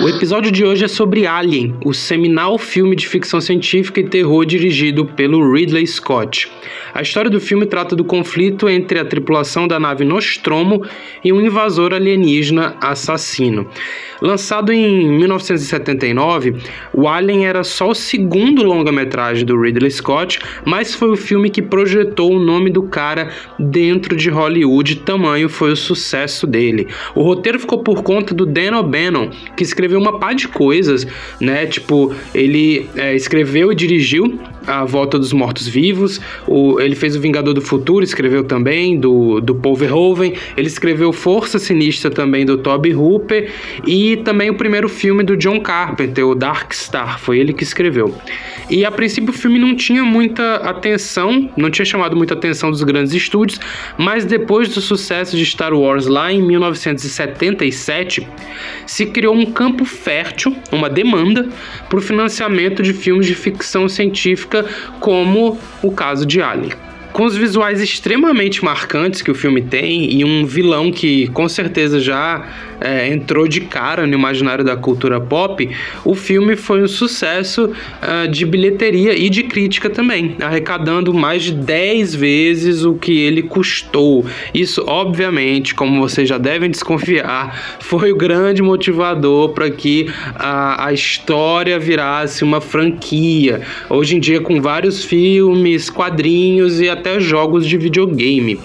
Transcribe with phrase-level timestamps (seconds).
[0.00, 4.46] O episódio de hoje é sobre Alien, o seminal filme de ficção científica e terror
[4.46, 6.48] dirigido pelo Ridley Scott.
[6.94, 10.84] A história do filme trata do conflito entre a tripulação da nave Nostromo
[11.24, 13.66] e um invasor alienígena assassino.
[14.20, 16.56] Lançado em 1979,
[16.92, 21.62] o Alien era só o segundo longa-metragem do Ridley Scott, mas foi o filme que
[21.62, 26.88] projetou o nome do cara dentro de Hollywood, tamanho foi o sucesso dele.
[27.14, 31.06] O roteiro ficou por conta do Dan O'Bannon, que escreveu uma par de coisas,
[31.40, 31.66] né?
[31.66, 34.38] Tipo, ele é, escreveu e dirigiu
[34.68, 36.20] a Volta dos Mortos-Vivos,
[36.78, 41.58] ele fez O Vingador do Futuro, escreveu também, do, do Paul Verhoeven, ele escreveu Força
[41.58, 43.50] Sinistra também, do Toby Hooper,
[43.86, 48.14] e também o primeiro filme do John Carpenter, o Dark Star, foi ele que escreveu.
[48.68, 52.82] E a princípio o filme não tinha muita atenção, não tinha chamado muita atenção dos
[52.82, 53.58] grandes estúdios,
[53.96, 58.28] mas depois do sucesso de Star Wars lá em 1977,
[58.86, 61.48] se criou um campo fértil, uma demanda,
[61.88, 64.64] para o financiamento de filmes de ficção científica
[65.00, 66.87] como o caso de Alien
[67.18, 71.98] com os visuais extremamente marcantes que o filme tem e um vilão que com certeza
[71.98, 72.46] já
[72.80, 75.68] é, entrou de cara no imaginário da cultura pop,
[76.04, 81.52] o filme foi um sucesso uh, de bilheteria e de crítica também, arrecadando mais de
[81.52, 84.24] 10 vezes o que ele custou.
[84.54, 90.92] Isso, obviamente, como vocês já devem desconfiar, foi o grande motivador para que a, a
[90.92, 93.62] história virasse uma franquia.
[93.90, 98.58] Hoje em dia, com vários filmes, quadrinhos e até jogos de videogame.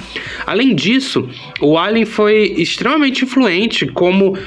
[0.46, 1.28] Além disso,
[1.62, 4.38] o Alien foi extremamente influente como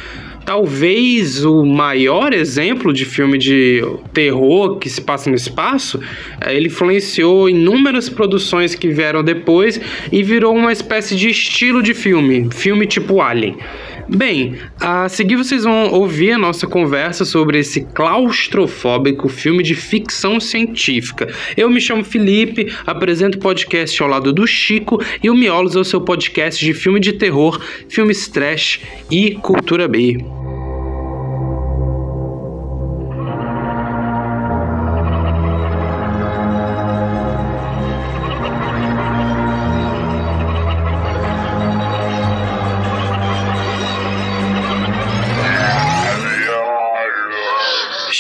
[0.46, 3.82] talvez o maior exemplo de filme de
[4.14, 6.00] terror que se passa no espaço,
[6.40, 9.80] é, ele influenciou inúmeras produções que vieram depois
[10.12, 13.56] e virou uma espécie de estilo de filme, filme tipo Alien.
[14.08, 20.38] Bem, a seguir vocês vão ouvir a nossa conversa sobre esse claustrofóbico filme de ficção
[20.38, 21.28] científica.
[21.56, 25.80] Eu me chamo Felipe, apresento o podcast ao lado do Chico e o Miolos é
[25.80, 30.35] o seu podcast de filme de terror, filmes trash e cultura B.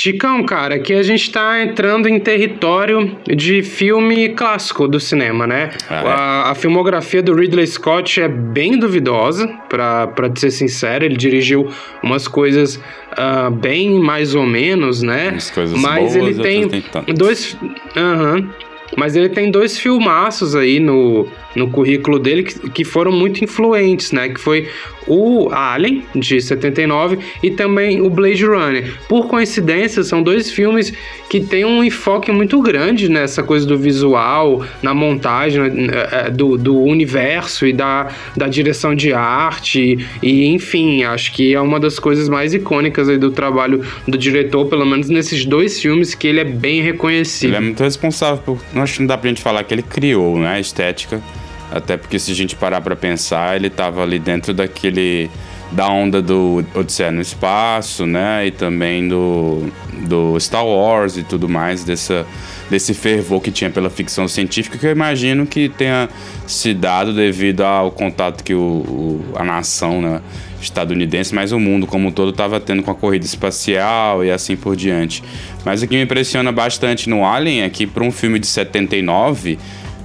[0.06, 5.70] Chicão, cara, aqui a gente tá entrando em território de filme clássico do cinema, né?
[5.90, 6.06] Ah, é?
[6.06, 11.04] a, a, filmografia do Ridley Scott é bem duvidosa, pra, pra ser sincero.
[11.04, 11.68] Ele dirigiu
[12.04, 15.30] umas coisas uh, bem mais ou menos, né?
[15.30, 17.58] Umas coisas Mas boas, ele tem, tem dois.
[17.96, 18.48] Uhum.
[18.96, 24.12] Mas ele tem dois filmaços aí no, no currículo dele que, que foram muito influentes,
[24.12, 24.28] né?
[24.28, 24.68] Que foi
[25.06, 28.92] o Alien, de 79, e também o Blade Runner.
[29.08, 30.92] Por coincidência, são dois filmes
[31.30, 36.56] que têm um enfoque muito grande nessa coisa do visual, na montagem né, é, do,
[36.56, 40.06] do universo e da, da direção de arte.
[40.22, 44.84] E, enfim, acho que é uma das coisas mais icônicas do trabalho do diretor, pelo
[44.84, 47.50] menos nesses dois filmes, que ele é bem reconhecido.
[47.50, 48.60] Ele é muito responsável por.
[48.74, 51.22] Acho que não dá pra gente falar que ele criou né, a estética
[51.70, 55.30] até porque se a gente parar para pensar, ele estava ali dentro daquele
[55.70, 58.46] da onda do Odisseia no espaço, né?
[58.46, 59.64] E também do,
[60.06, 62.24] do Star Wars e tudo mais, dessa,
[62.70, 66.08] desse fervor que tinha pela ficção científica, que eu imagino que tenha
[66.46, 70.20] se dado devido ao contato que o, o a nação né,
[70.60, 74.56] estadunidense, mas o mundo como um todo estava tendo com a corrida espacial e assim
[74.56, 75.22] por diante.
[75.64, 79.58] Mas o que me impressiona bastante no Alien é que para um filme de 79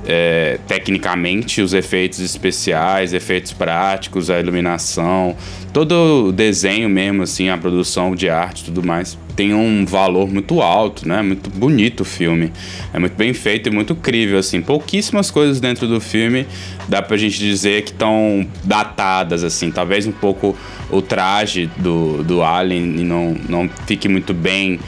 [0.06, 5.36] é, tecnicamente os efeitos especiais, efeitos práticos, a iluminação,
[5.72, 10.32] todo o desenho mesmo, assim, a produção de arte e tudo mais, tem um valor
[10.32, 11.22] muito alto, né?
[11.22, 12.52] Muito bonito o filme.
[12.94, 14.62] É muito bem feito e muito crível, assim.
[14.62, 16.46] Pouquíssimas coisas dentro do filme
[16.88, 19.72] dá pra gente dizer que estão datadas, assim.
[19.72, 20.56] Talvez um pouco
[20.90, 24.80] o traje do, do Alien não, não fique muito bem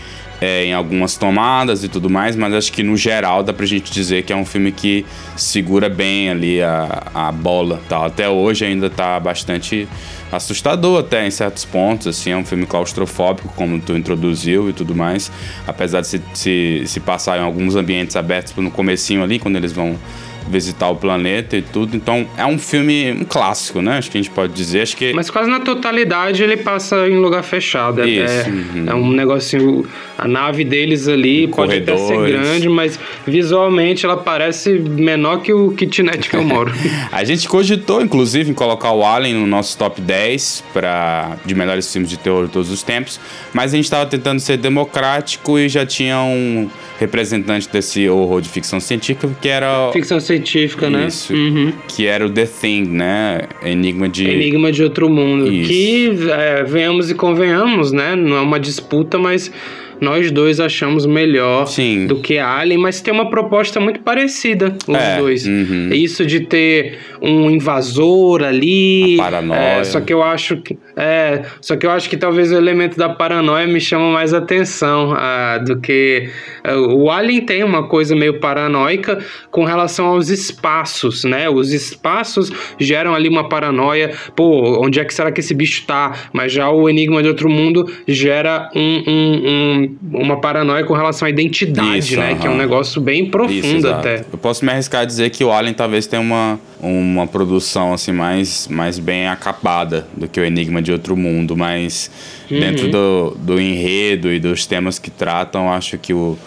[0.44, 3.90] é, em algumas tomadas e tudo mais, mas acho que no geral dá pra gente
[3.90, 5.06] dizer que é um filme que
[5.38, 7.82] segura bem ali a, a bola.
[7.88, 8.04] Tal.
[8.04, 9.88] Até hoje ainda tá bastante
[10.30, 14.94] assustador até em certos pontos, assim, é um filme claustrofóbico, como tu introduziu e tudo
[14.94, 15.32] mais,
[15.66, 19.72] apesar de se, se, se passar em alguns ambientes abertos no comecinho ali, quando eles
[19.72, 19.98] vão
[20.50, 21.96] visitar o planeta e tudo.
[21.96, 23.98] Então é um filme um clássico, né?
[23.98, 24.82] Acho que a gente pode dizer.
[24.82, 28.02] Acho que Mas quase na totalidade ele passa em lugar fechado.
[28.02, 28.86] É- Isso, é, uhum.
[28.88, 29.86] é um negocinho.
[30.18, 35.72] A nave deles ali pode até ser grande, mas visualmente ela parece menor que o
[35.72, 36.72] kitnet que eu moro.
[37.12, 41.92] A gente cogitou, inclusive, em colocar o Alien no nosso top 10 pra, de melhores
[41.92, 43.20] filmes de terror de todos os tempos,
[43.54, 46.70] mas a gente estava tentando ser democrático e já tinha um
[47.00, 50.33] representante desse horror de ficção científica que era Ficção científica,
[50.90, 51.08] né?
[51.08, 51.34] Isso.
[51.34, 51.72] Uhum.
[51.88, 53.42] que era o The Thing, né?
[53.64, 55.52] Enigma de Enigma de Outro Mundo.
[55.52, 55.70] Isso.
[55.70, 58.16] Que, é, venhamos e convenhamos, né?
[58.16, 59.52] Não é uma disputa, mas
[60.02, 62.08] nós dois achamos melhor Sim.
[62.08, 65.48] do que Alien, mas tem uma proposta muito parecida, os É, dois.
[65.48, 65.90] uhum.
[65.94, 69.16] Isso de ter um invasor ali.
[69.20, 69.60] A paranoia.
[69.60, 70.78] é, só que eu acho que.
[70.96, 75.14] É, só que eu acho que talvez o elemento da paranoia me chama mais atenção
[75.18, 76.30] ah, do que.
[76.64, 79.20] ah, o Alien tem uma coisa meio paranoica
[79.50, 81.50] com relação aos espaços, né?
[81.50, 84.12] Os espaços geram ali uma paranoia.
[84.36, 86.14] Pô, onde é que será que esse bicho tá?
[86.32, 91.26] Mas já o Enigma de Outro Mundo gera um- um- um- uma paranoia com relação
[91.26, 92.36] à identidade, Isso, né?
[92.40, 93.96] Que é um negócio bem Isso, profundo exato.
[94.00, 94.26] até.
[94.32, 98.12] Eu posso me arriscar a dizer que o Alien talvez tenha uma, uma produção assim
[98.12, 102.12] mais, mais bem acabada do que o Enigma de Outro Mundo, mas
[102.52, 102.60] Uhum.
[102.60, 106.38] dentro do, do enredo e dos temas que tratam, acho que o,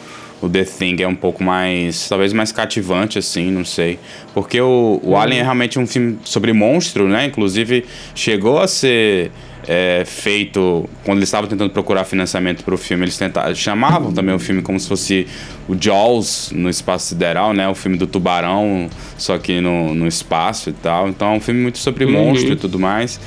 [0.41, 3.99] o The Thing é um pouco mais, talvez mais cativante assim, não sei.
[4.35, 7.27] Porque o, o Alien é realmente um filme sobre monstro, né?
[7.27, 7.85] Inclusive
[8.15, 9.33] chegou a ser
[9.67, 14.33] é, feito quando eles estavam tentando procurar financiamento para o filme eles tentavam, chamavam também
[14.33, 15.27] o filme como se fosse
[15.69, 20.71] o Jaws no espaço sideral né o filme do tubarão só que no, no espaço
[20.71, 23.19] e tal então é um filme muito sobre monstro e tudo mais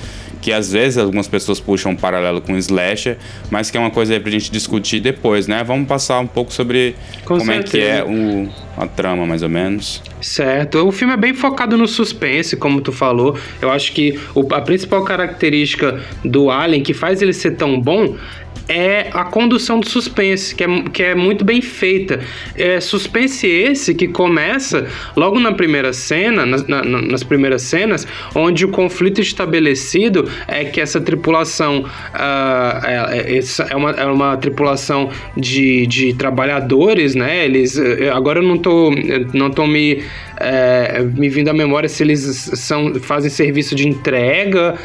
[0.41, 3.17] que às vezes algumas pessoas puxam um paralelo com o slasher
[3.51, 6.53] mas que é uma coisa aí pra gente discutir depois né vamos passar um pouco
[6.53, 6.95] sobre
[7.25, 8.05] Com como é que é certeza.
[8.09, 10.85] o, a trama mais ou menos Certo.
[10.85, 13.37] O filme é bem focado no suspense, como tu falou.
[13.61, 18.17] Eu acho que o- a principal característica do Alien que faz ele ser tão bom
[18.71, 22.19] é a condução do suspense, que é, que é muito bem feita.
[22.55, 28.05] É suspense esse que começa logo na primeira cena, nas, na- na- nas primeiras cenas,
[28.35, 32.79] onde o conflito estabelecido é que essa tripulação ah,
[33.11, 33.41] é, é-
[33.71, 37.45] é uma, é uma tripulação de, de trabalhadores, né?
[37.45, 40.03] Eles eh, agora eu não tô eu não tô me
[40.39, 42.19] eh, me vindo à memória se eles
[42.55, 44.75] são fazem serviço de entrega,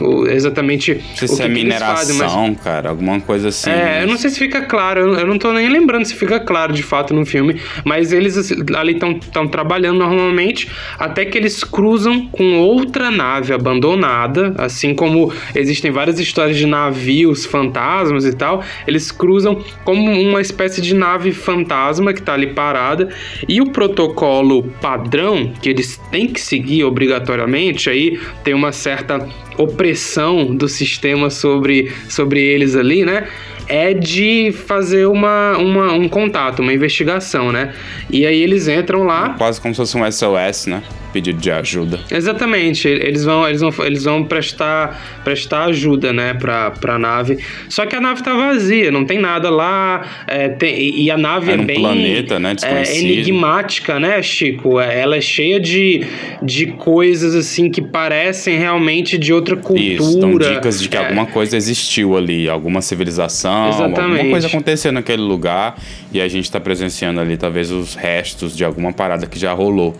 [0.00, 3.48] o- exatamente sei o se que é que eles fazem, mas mineração cara alguma coisa
[3.48, 3.70] assim.
[3.70, 6.38] É, eu não sei se fica claro, eu eu não tô nem lembrando se fica
[6.38, 11.64] claro de fato no filme, mas eles assim, ali estão trabalhando normalmente até que eles
[11.64, 18.62] cruzam com outra nave abandonada, assim como existem várias histórias de navios fantasmas e tal,
[18.86, 23.08] eles cruzam como uma espécie de nave fantasma que tá ali parada
[23.48, 29.28] e o protocolo padrão que eles têm que seguir obrigatoriamente, aí tem uma certa
[29.58, 33.26] opressão do sistema sobre, sobre eles ali, né?
[33.66, 37.74] É de fazer uma, uma, um contato, uma investigação, né?
[38.08, 39.30] E aí eles entram lá.
[39.30, 40.84] quase como se fosse um SOS né
[41.16, 46.70] pedido de ajuda Exatamente, eles vão, eles vão, eles vão prestar, prestar ajuda, né, pra,
[46.72, 47.38] pra nave.
[47.70, 51.50] Só que a nave tá vazia, não tem nada lá, é, tem- e a nave
[51.50, 54.78] É é, num bem planeta, né, é, enigmática, né, Chico?
[54.78, 56.02] É, Ela é cheia de,
[56.42, 59.80] de coisas assim que parecem realmente de outra cultura.
[59.94, 64.00] Isso, dão dicas de que É, alguma coisa existiu ali, alguma civilização, Exatamente.
[64.18, 65.78] alguma coisa aconteceu naquele lugar
[66.12, 69.96] e a gente tá presenciando ali talvez os restos de alguma parada que já rolou.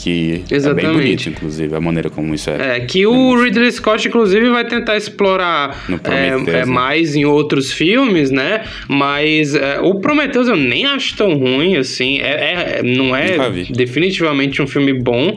[0.00, 0.92] Que é bem Exatamente.
[0.92, 2.76] bonito, inclusive, a maneira como isso é.
[2.76, 6.64] É, que o Ridley Scott, inclusive, vai tentar explorar é, é, né?
[6.64, 8.62] mais em outros filmes, né?
[8.86, 12.18] Mas é, o Prometheus eu nem acho tão ruim, assim.
[12.20, 13.36] É, é- não é
[13.70, 15.36] definitivamente um filme bom.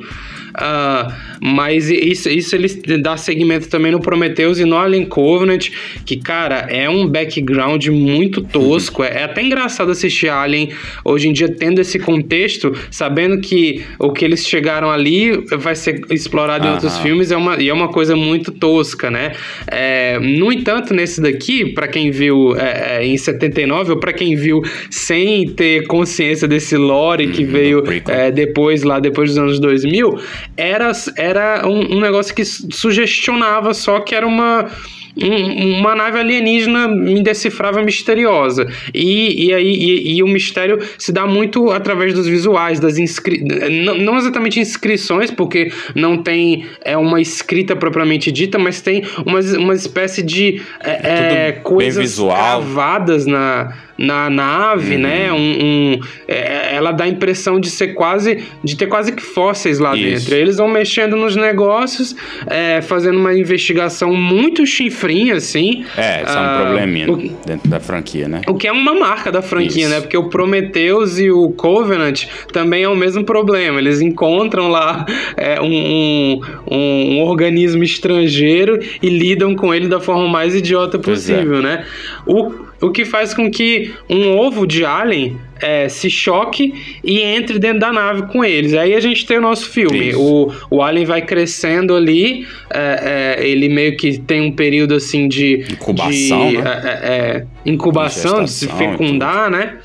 [0.54, 2.68] ah, mas isso, isso ele
[3.00, 5.70] dá seguimento também no Prometheus e no Alien Covenant,
[6.06, 9.04] que, cara, é um background muito tosco.
[9.04, 10.70] é, é até engraçado assistir Alien
[11.04, 16.02] hoje em dia tendo esse contexto, sabendo que o que eles chegaram ali vai ser
[16.10, 19.32] explorado em outros filmes é uma, e é uma coisa muito tosca, né?
[19.68, 24.36] É, no entanto, nesse daqui, pra quem viu é, é, em 79, ou pra quem
[24.36, 29.60] viu sem ter consciência desse lore que Uhum, veio é, depois, lá depois dos anos
[29.60, 30.20] 2000,
[30.58, 34.70] era, era um, um negócio que su- sugestionava só que era uma
[35.18, 38.68] um, uma nave alienígena indecifrável, misteriosa.
[38.94, 43.44] E, e aí e, e, o mistério se dá muito através dos visuais, das inscri...
[43.84, 49.40] não, não exatamente inscrições, porque não tem é uma escrita propriamente dita, mas tem uma,
[49.58, 55.02] uma espécie de é, é, coisas gravadas na na nave, uhum.
[55.02, 55.32] né?
[55.32, 59.78] Um, um é, ela dá a impressão de ser quase, de ter quase que fósseis
[59.78, 60.26] lá Isso.
[60.26, 60.36] dentro.
[60.36, 62.16] Eles vão mexendo nos negócios,
[62.48, 64.66] é, fazendo uma investigação muito
[65.02, 65.84] chifrinha, assim.
[65.98, 68.42] É, é um ah, probleminha o, dentro da franquia, né?
[68.48, 69.90] O que é uma marca da franquia, Isso.
[69.90, 70.02] né?
[70.02, 73.80] Porque o Prometheus e o Covenant também é o mesmo problema.
[73.80, 75.06] Eles encontram lá
[75.36, 76.42] é, um, um,
[76.72, 81.00] um, organismo estrangeiro e lidam com ele da forma mais idiota é.
[81.00, 81.86] possível, né?
[82.26, 86.74] O o que faz com que um ovo de alien é, se choque
[87.04, 88.74] e entre dentro da nave com eles.
[88.74, 90.16] Aí a gente tem o nosso filme.
[90.16, 95.28] O, o Alien vai crescendo ali, é, é, ele meio que tem um período assim
[95.28, 95.66] de.
[95.70, 96.50] Incubação.
[96.50, 96.82] De, né?
[96.84, 99.78] É, é, é, incubação, de se fecundar, né?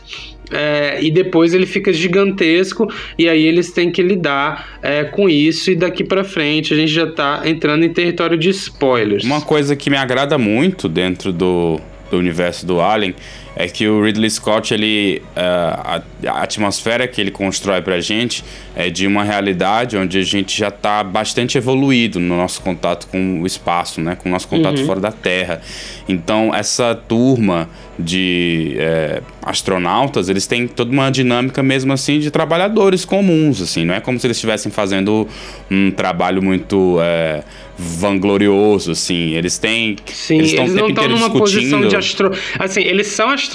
[0.51, 2.89] É, e depois ele fica gigantesco
[3.19, 6.93] e aí eles têm que lidar é, com isso e daqui para frente a gente
[6.93, 9.25] já tá entrando em território de spoilers.
[9.25, 13.15] Uma coisa que me agrada muito dentro do, do universo do Alien
[13.57, 18.01] é que o Ridley Scott ele uh, a, a, atmosfera que ele constrói para a
[18.01, 18.45] gente
[18.75, 23.41] é de uma realidade onde a gente já está bastante evoluído no nosso contato com
[23.41, 24.87] o espaço, né, com o nosso contato uhum.
[24.87, 25.63] fora da Terra.
[26.07, 27.67] Então essa turma
[27.99, 33.95] de é, astronautas eles têm toda uma dinâmica mesmo assim de trabalhadores comuns, assim, não
[33.95, 35.27] é como se eles estivessem fazendo
[35.71, 37.43] um trabalho muito é,
[37.79, 39.35] vanglorioso, assim.
[39.35, 39.97] Eles têm.
[40.07, 41.41] Sim, eles, eles não estão numa discutindo.
[41.41, 42.33] posição de astro.
[42.59, 43.46] Assim, eles são astronautas,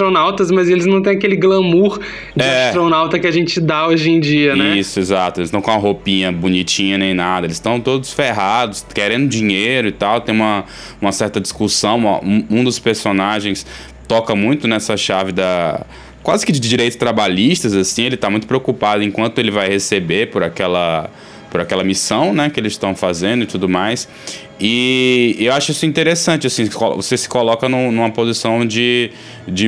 [0.51, 2.00] mas eles não têm aquele glamour
[2.36, 2.67] de é.
[2.67, 4.77] astronauta que a gente dá hoje em dia, né?
[4.77, 5.39] Isso, exato.
[5.39, 7.45] Eles não com a roupinha bonitinha nem nada.
[7.45, 10.21] Eles estão todos ferrados, querendo dinheiro e tal.
[10.21, 10.65] Tem uma,
[11.00, 12.00] uma certa discussão.
[12.24, 13.65] Um, um dos personagens
[14.07, 15.86] toca muito nessa chave da
[16.24, 20.43] quase que de direitos trabalhistas, assim, ele está muito preocupado enquanto ele vai receber por
[20.43, 21.10] aquela
[21.50, 24.07] por aquela missão, né, que eles estão fazendo e tudo mais.
[24.63, 29.10] E eu acho isso interessante, assim, você se coloca numa posição de,
[29.48, 29.68] de,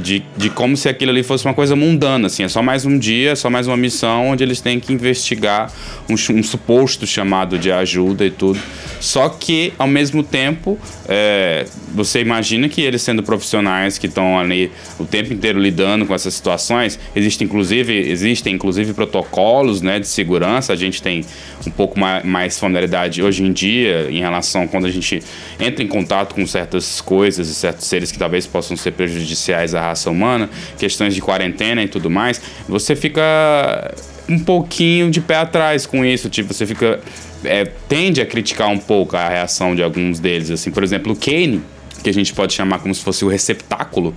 [0.00, 2.98] de, de, como se aquilo ali fosse uma coisa mundana, assim, é só mais um
[2.98, 5.72] dia, é só mais uma missão onde eles têm que investigar
[6.10, 8.58] um, um suposto chamado de ajuda e tudo.
[8.98, 10.76] Só que, ao mesmo tempo,
[11.08, 11.64] é,
[11.94, 16.34] você imagina que eles sendo profissionais que estão ali o tempo inteiro lidando com essas
[16.34, 21.24] situações, existem inclusive, existem inclusive protocolos né, de segurança, a gente tem
[21.64, 25.22] um pouco mais, mais familiaridade hoje em dia em relação quando a gente
[25.60, 29.80] entra em contato com certas coisas e certos seres que talvez possam ser prejudiciais à
[29.80, 33.22] raça humana, questões de quarentena e tudo mais, você fica
[34.28, 37.00] um pouquinho de pé atrás com isso, tipo, você fica
[37.44, 41.16] é, tende a criticar um pouco a reação de alguns deles, assim, por exemplo, o
[41.16, 41.62] Kane,
[42.02, 44.14] que a gente pode chamar como se fosse o receptáculo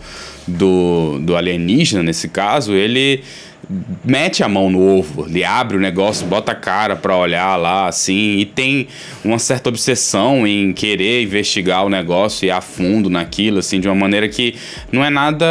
[0.48, 3.24] do, do alienígena nesse caso, ele
[4.04, 7.88] mete a mão no ovo, ele abre o negócio, bota a cara para olhar lá,
[7.88, 8.88] assim, e tem
[9.24, 13.96] uma certa obsessão em querer investigar o negócio e a fundo naquilo, assim, de uma
[13.96, 14.56] maneira que
[14.92, 15.46] não é nada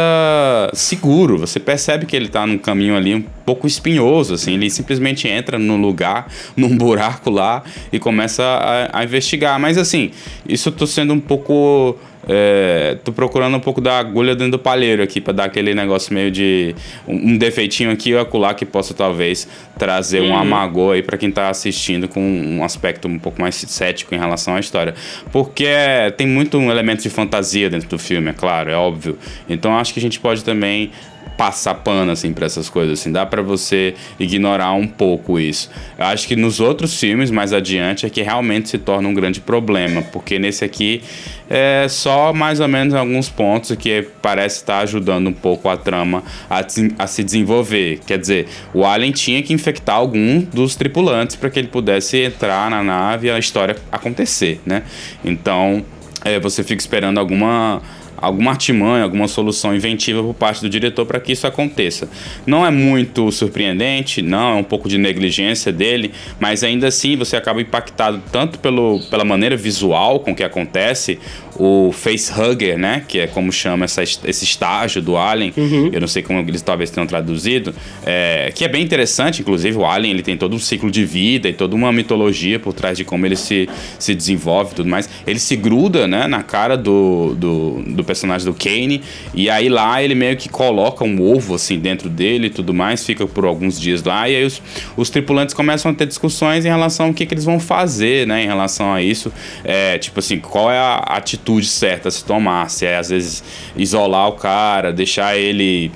[0.73, 1.37] seguro.
[1.37, 5.57] Você percebe que ele tá num caminho ali um pouco espinhoso, assim, ele simplesmente entra
[5.57, 9.57] no lugar, num buraco lá e começa a, a investigar.
[9.59, 10.11] Mas assim,
[10.47, 11.97] isso eu tô sendo um pouco
[12.31, 16.13] é, tô procurando um pouco da agulha dentro do palheiro aqui para dar aquele negócio
[16.13, 16.75] meio de
[17.07, 19.47] um, um defeitinho aqui ou acolá que possa talvez
[19.79, 20.29] trazer uhum.
[20.29, 24.19] um amagô aí para quem tá assistindo com um aspecto um pouco mais cético em
[24.19, 24.93] relação à história.
[25.31, 29.17] Porque é, tem muito um elemento de fantasia dentro do filme, é claro, é óbvio.
[29.49, 30.91] Então acho que a gente pode também
[31.39, 35.71] passar pano assim para essas coisas assim, dá para você ignorar um pouco isso.
[35.97, 39.39] Eu acho que nos outros filmes mais adiante é que realmente se torna um grande
[39.39, 41.01] problema, porque nesse aqui
[41.49, 46.25] é só mais ou menos alguns pontos que parece estar ajudando um pouco a trama
[46.49, 46.59] a,
[46.99, 48.01] a se desenvolver.
[48.05, 52.69] Quer dizer, o Alien tinha que infectar algum dos tripulantes para que ele pudesse entrar
[52.69, 54.83] na nave e a história acontecer, né?
[55.23, 55.85] Então,
[56.25, 57.81] é, você fica esperando alguma
[58.21, 62.09] alguma artimanha, alguma solução inventiva por parte do diretor para que isso aconteça.
[62.45, 67.35] Não é muito surpreendente, não, é um pouco de negligência dele, mas ainda assim você
[67.35, 71.19] acaba impactado tanto pelo, pela maneira visual com que acontece,
[71.59, 75.89] o facehugger, né, que é como chama essa, esse estágio do Alien, uhum.
[75.91, 79.85] eu não sei como eles talvez tenham traduzido, é, que é bem interessante, inclusive o
[79.85, 83.03] Alien ele tem todo um ciclo de vida e toda uma mitologia por trás de
[83.03, 83.67] como ele se,
[83.99, 85.09] se desenvolve e tudo mais.
[85.27, 89.03] Ele se gruda, né, na cara do, do, do personagem do Kane.
[89.35, 93.05] E aí lá ele meio que coloca um ovo assim dentro dele e tudo mais,
[93.05, 94.27] fica por alguns dias lá.
[94.27, 94.59] E aí os,
[94.97, 98.43] os tripulantes começam a ter discussões em relação ao que, que eles vão fazer, né?
[98.43, 99.31] Em relação a isso.
[99.63, 102.69] É, tipo assim, qual é a atitude certa a se tomar?
[102.71, 103.43] Se é às vezes
[103.77, 105.91] isolar o cara, deixar ele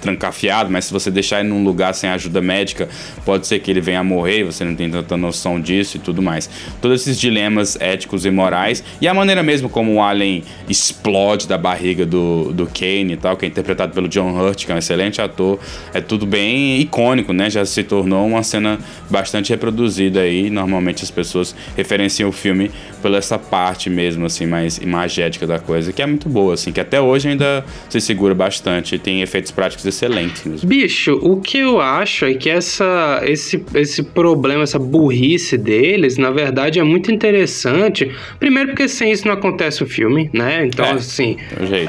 [0.00, 2.88] trancafiado, mas se você deixar ele num lugar sem ajuda médica,
[3.24, 6.22] pode ser que ele venha a morrer, você não tem tanta noção disso e tudo
[6.22, 6.48] mais.
[6.80, 11.58] Todos esses dilemas éticos e morais, e a maneira mesmo como o Alien explode da
[11.58, 14.78] barriga do, do Kane e tal, que é interpretado pelo John Hurt, que é um
[14.78, 15.58] excelente ator,
[15.92, 17.50] é tudo bem icônico, né?
[17.50, 18.78] Já se tornou uma cena
[19.08, 22.70] bastante reproduzida aí, normalmente as pessoas referenciam o filme
[23.02, 26.80] pela essa parte mesmo, assim, mais imagética da coisa, que é muito boa, assim, que
[26.80, 30.68] até hoje ainda se segura bastante, tem efeitos práticos excelente mesmo.
[30.68, 36.30] Bicho, o que eu acho é que essa, esse, esse problema, essa burrice deles, na
[36.30, 38.10] verdade, é muito interessante.
[38.38, 40.66] Primeiro, porque sem isso não acontece o filme, né?
[40.66, 41.29] Então, é, assim.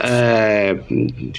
[0.04, 0.78] É,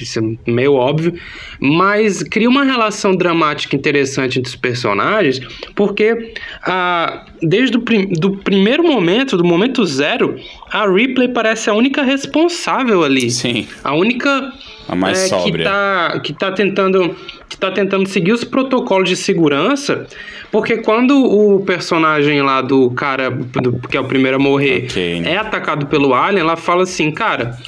[0.01, 1.15] isso é meio óbvio.
[1.61, 5.41] Mas cria uma relação dramática interessante entre os personagens,
[5.75, 10.37] porque ah, desde o prim do primeiro momento, do momento zero,
[10.71, 13.31] a Ripley parece a única responsável ali.
[13.31, 13.67] Sim.
[13.83, 14.53] A única
[14.89, 15.59] a mais é, sóbria.
[15.59, 17.17] Que tá, que tá tentando
[17.49, 20.07] que tá tentando seguir os protocolos de segurança,
[20.51, 25.23] porque quando o personagem lá do cara, do, que é o primeiro a morrer, okay.
[25.23, 27.59] é atacado pelo alien, ela fala assim, cara,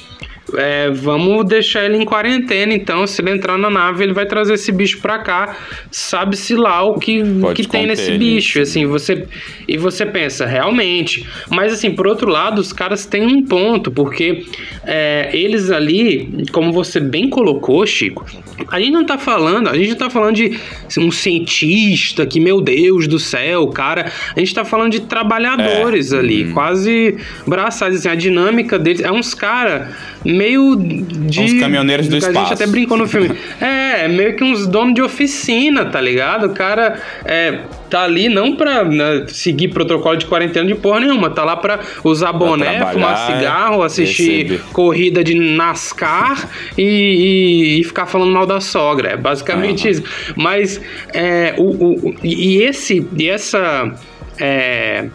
[0.53, 3.07] é, vamos deixar ele em quarentena, então.
[3.07, 5.57] Se ele entrar na nave, ele vai trazer esse bicho pra cá.
[5.91, 7.23] Sabe-se lá o que,
[7.55, 8.61] que tem nesse bicho.
[8.61, 9.27] Assim, você,
[9.67, 11.27] e você pensa, realmente.
[11.49, 14.45] Mas, assim, por outro lado, os caras têm um ponto, porque
[14.85, 18.27] é, eles ali, como você bem colocou, Chico,
[18.71, 20.59] a gente não tá falando, a gente não tá falando de
[20.99, 24.13] um cientista que, meu Deus do céu, cara.
[24.37, 26.19] A gente tá falando de trabalhadores é.
[26.19, 26.53] ali, hum.
[26.53, 27.99] quase braçados.
[27.99, 29.89] Assim, a dinâmica deles é uns caras
[30.25, 31.41] meio de.
[31.41, 32.39] Uns caminhoneiros do espaço.
[32.39, 33.37] A gente até brincou no filme.
[33.61, 36.47] é, meio que uns donos de oficina, tá ligado?
[36.47, 41.31] O cara é, tá ali não pra né, seguir protocolo de quarentena de porra nenhuma,
[41.31, 44.65] tá lá pra usar boné, fumar cigarro, assistir receber.
[44.73, 49.11] corrida de NASCAR e, e, e, ficar falando mal da sogra.
[49.11, 49.91] É basicamente uhum.
[49.91, 50.03] isso.
[50.37, 50.81] Mas
[51.13, 53.07] é, o, o, e esse.
[53.17, 53.93] E essa.
[54.41, 55.07] É,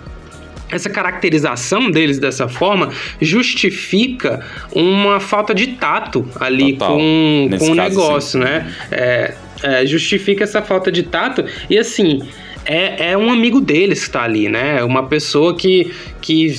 [0.71, 6.97] essa caracterização deles dessa forma justifica uma falta de tato ali Total.
[6.97, 8.45] com, com o negócio, sim.
[8.45, 8.71] né?
[8.91, 12.21] É, é, justifica essa falta de tato e assim
[12.65, 14.83] é, é um amigo deles que tá ali, né?
[14.83, 16.53] Uma pessoa que, que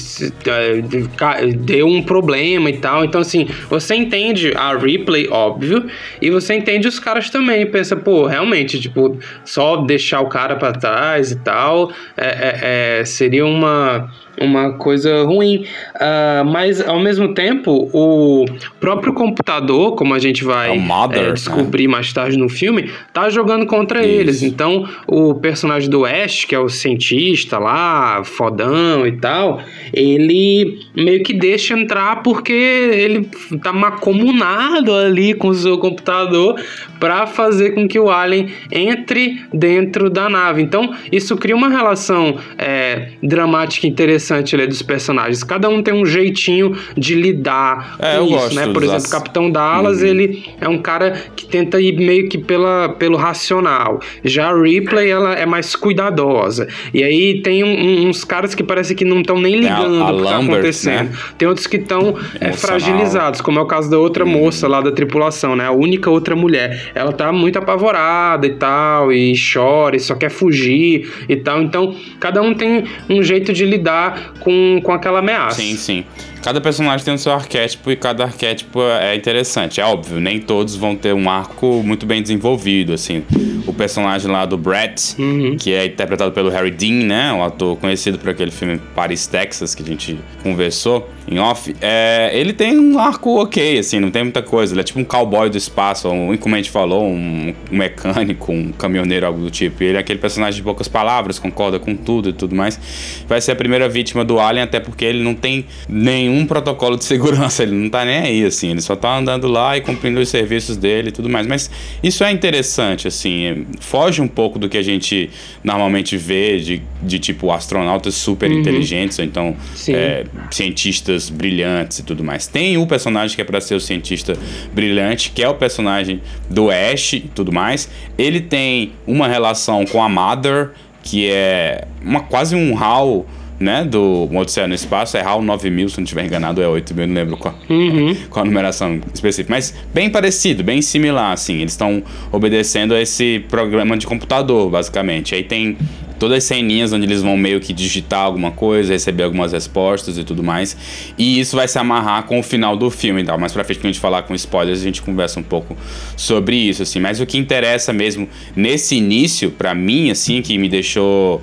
[0.47, 3.05] é, deu um problema e tal.
[3.05, 5.87] Então, assim, você entende a replay, óbvio,
[6.21, 7.67] e você entende os caras também.
[7.67, 13.05] Pensa, pô, realmente, tipo, só deixar o cara para trás e tal é, é, é
[13.05, 15.67] seria uma uma coisa ruim.
[15.95, 18.47] Uh, mas, ao mesmo tempo, o
[18.81, 21.93] próprio computador, como a gente vai é Mother, é, descobrir né?
[21.93, 24.09] mais tarde no filme, tá jogando contra Isso.
[24.09, 24.43] eles.
[24.43, 29.61] Então, o personagem do Ash, que é o cientista lá, fodão e tal,
[29.93, 33.29] ele meio que deixa entrar porque ele
[33.63, 36.59] tá macomunado ali com o seu computador
[36.99, 40.63] para fazer com que o alien entre dentro da nave.
[40.63, 45.43] Então, isso cria uma relação é, dramática interessante interessante ali dos personagens.
[45.43, 48.69] Cada um tem um jeitinho de lidar é, com isso, né?
[48.73, 50.07] Por exemplo, o Capitão Dallas, uhum.
[50.07, 54.01] ele é um cara que tenta ir meio que pela, pelo racional.
[54.25, 56.69] Já a Ripley, ela é mais cuidadosa.
[56.95, 60.23] E aí tem um, uns caras que parece que não estão nem ligando o que
[60.25, 61.11] tá acontecendo.
[61.11, 61.19] Né?
[61.37, 64.31] Tem outros que estão é, fragilizados, como é o caso da outra uhum.
[64.31, 65.67] moça lá da tripulação, né?
[65.67, 66.91] A única outra mulher.
[66.95, 71.63] Ela tá muito apavorada e tal, e chora, e só quer fugir e tal.
[71.63, 75.61] Então, cada um tem um jeito de lidar com, com aquela ameaça.
[75.61, 76.05] Sim, sim.
[76.43, 79.81] Cada personagem tem o seu arquétipo e cada arquétipo é interessante.
[79.81, 83.23] É óbvio, nem todos vão ter um arco muito bem desenvolvido, assim.
[83.67, 85.57] O personagem lá do Brett, uhum.
[85.59, 87.33] que é interpretado pelo Harry Dean, né?
[87.33, 91.77] Um ator conhecido por aquele filme Paris, Texas, que a gente conversou em off.
[91.81, 94.73] É, ele tem um arco ok, assim, não tem muita coisa.
[94.73, 98.51] Ele é tipo um cowboy do espaço, um, como a gente falou, um, um mecânico,
[98.51, 99.83] um caminhoneiro, algo do tipo.
[99.83, 102.81] E ele é aquele personagem de poucas palavras, concorda com tudo e tudo mais.
[103.29, 106.97] Vai ser a primeira vítima do Alien, até porque ele não tem nenhum nenhum protocolo
[106.97, 110.21] de segurança, ele não tá nem aí, assim, ele só tá andando lá e cumprindo
[110.21, 111.47] os serviços dele e tudo mais.
[111.47, 111.71] Mas
[112.03, 115.31] isso é interessante, assim, foge um pouco do que a gente
[115.63, 118.61] normalmente vê de, de tipo astronautas super uhum.
[118.61, 119.57] inteligentes, ou então
[119.89, 122.47] é, cientistas brilhantes e tudo mais.
[122.47, 124.37] Tem o personagem que é para ser o cientista
[124.73, 127.89] brilhante, que é o personagem do Ash e tudo mais.
[128.17, 130.71] Ele tem uma relação com a Mother,
[131.03, 133.27] que é uma, quase um HAL
[133.61, 137.15] né, do Odisseia no Espaço, é HAL 9000, se não estiver enganado, é 8000, não
[137.15, 138.17] lembro qual, uhum.
[138.31, 143.45] qual a numeração específica, mas bem parecido, bem similar, assim, eles estão obedecendo a esse
[143.49, 145.35] programa de computador, basicamente.
[145.35, 145.77] Aí tem
[146.21, 150.23] todas as ceninhas onde eles vão meio que digitar alguma coisa, receber algumas respostas e
[150.23, 150.77] tudo mais.
[151.19, 153.39] E isso vai se amarrar com o final do filme e tal.
[153.39, 155.77] Mais pra frente, quando a gente falar com spoilers, a gente conversa um pouco
[156.17, 157.01] sobre isso, assim.
[157.01, 161.43] Mas o que interessa mesmo nesse início, para mim, assim, que me deixou.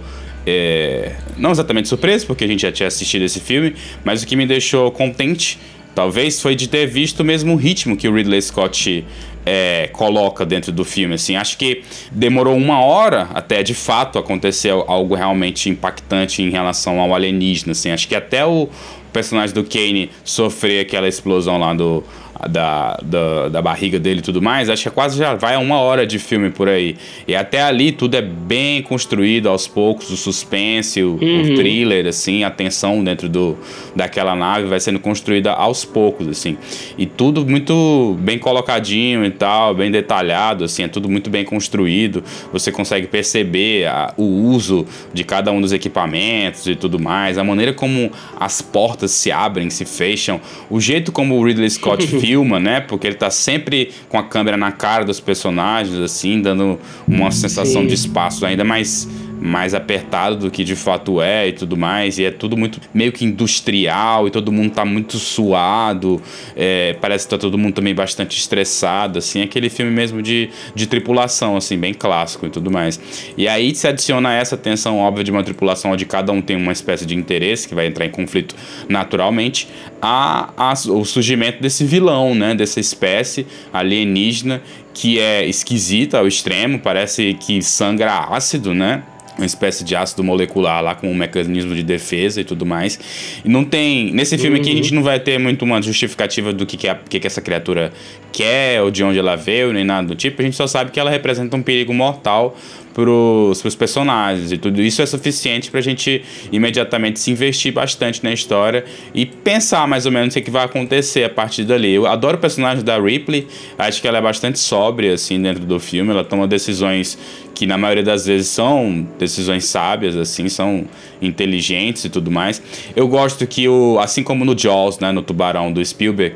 [0.50, 4.34] É, não exatamente surpreso, porque a gente já tinha assistido esse filme, mas o que
[4.34, 5.60] me deixou contente,
[5.94, 9.06] talvez, foi de ter visto o mesmo ritmo que o Ridley Scott
[9.46, 11.16] é, coloca dentro do filme.
[11.16, 17.00] Assim, acho que demorou uma hora até de fato acontecer algo realmente impactante em relação
[17.02, 17.74] ao alienígena.
[17.74, 18.70] Assim, acho que até o
[19.12, 22.04] personagem do Kane sofrer aquela explosão lá do
[22.50, 26.06] da, da, da, barriga dele e tudo mais, acho que quase já vai uma hora
[26.06, 26.96] de filme por aí.
[27.28, 31.42] E até ali tudo é bem construído aos poucos, o suspense, o, uhum.
[31.42, 33.58] o thriller, assim, a tensão dentro do,
[33.96, 36.58] daquela nave vai sendo construída aos poucos, assim.
[36.98, 42.24] E tudo muito bem colocadinho e tal, bem detalhado, assim, é tudo muito bem construído.
[42.52, 47.44] Você consegue perceber a, o uso de cada um dos equipamentos e tudo mais, a
[47.44, 52.60] maneira como as portas se abrem, se fecham, o jeito como o Ridley Scott filma,
[52.60, 52.82] né?
[52.82, 57.84] Porque ele tá sempre com a câmera na cara dos personagens, assim, dando uma sensação
[57.84, 57.88] Sim.
[57.88, 59.08] de espaço ainda mais
[59.40, 62.18] mais apertado do que de fato é e tudo mais.
[62.18, 66.22] E é tudo muito meio que industrial e todo mundo tá muito suado.
[66.56, 69.42] É, parece que tá todo mundo também bastante estressado, assim.
[69.42, 73.00] Aquele filme mesmo de, de tripulação, assim, bem clássico e tudo mais.
[73.38, 76.72] E aí se adiciona essa tensão óbvia de uma tripulação onde cada um tem uma
[76.72, 78.56] espécie de interesse que vai entrar em conflito
[78.90, 79.68] naturalmente,
[80.02, 82.54] a, a o surgimento desse vilão, né?
[82.54, 84.62] Dessa espécie alienígena
[84.98, 89.04] que é esquisita ao extremo, parece que sangra ácido, né?
[89.38, 93.00] uma espécie de ácido molecular lá com um mecanismo de defesa e tudo mais.
[93.46, 94.12] E não tem.
[94.12, 94.64] Nesse filme uhum.
[94.64, 97.28] aqui a gente não vai ter muito uma justificativa do que, que, a, que, que
[97.28, 97.94] essa criatura
[98.32, 100.42] quer ou de onde ela veio, nem nada do tipo.
[100.42, 102.58] A gente só sabe que ela representa um perigo mortal
[102.98, 108.34] pros, pros personagens e tudo isso é suficiente pra gente imediatamente se investir bastante na
[108.34, 108.84] história
[109.14, 111.94] e pensar mais ou menos o que vai acontecer a partir dali.
[111.94, 115.80] Eu adoro o personagem da Ripley, acho que ela é bastante sóbria assim dentro do
[115.80, 117.20] filme, ela toma decisões
[117.54, 120.86] que na maioria das vezes são decisões sábias, assim, são
[121.22, 122.62] inteligentes e tudo mais.
[122.96, 126.36] Eu gosto que o, assim como no Jaws, né, no Tubarão do Spielberg,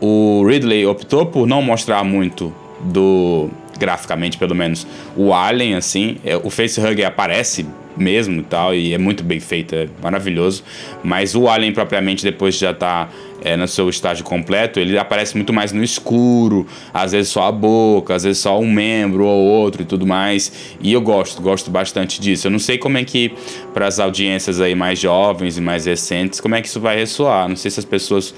[0.00, 3.48] o Ridley optou por não mostrar muito do
[3.80, 7.66] graficamente pelo menos, o Alien, assim, é, o facehugger aparece
[7.96, 10.62] mesmo e tal, e é muito bem feito, é maravilhoso,
[11.02, 13.08] mas o Alien propriamente, depois de já tá
[13.42, 17.52] é, no seu estágio completo, ele aparece muito mais no escuro, às vezes só a
[17.52, 20.76] boca, às vezes só um membro ou outro e tudo mais.
[20.80, 22.46] E eu gosto, gosto bastante disso.
[22.46, 23.32] Eu não sei como é que,
[23.72, 27.48] para as audiências aí mais jovens e mais recentes, como é que isso vai ressoar.
[27.48, 28.34] Não sei se as pessoas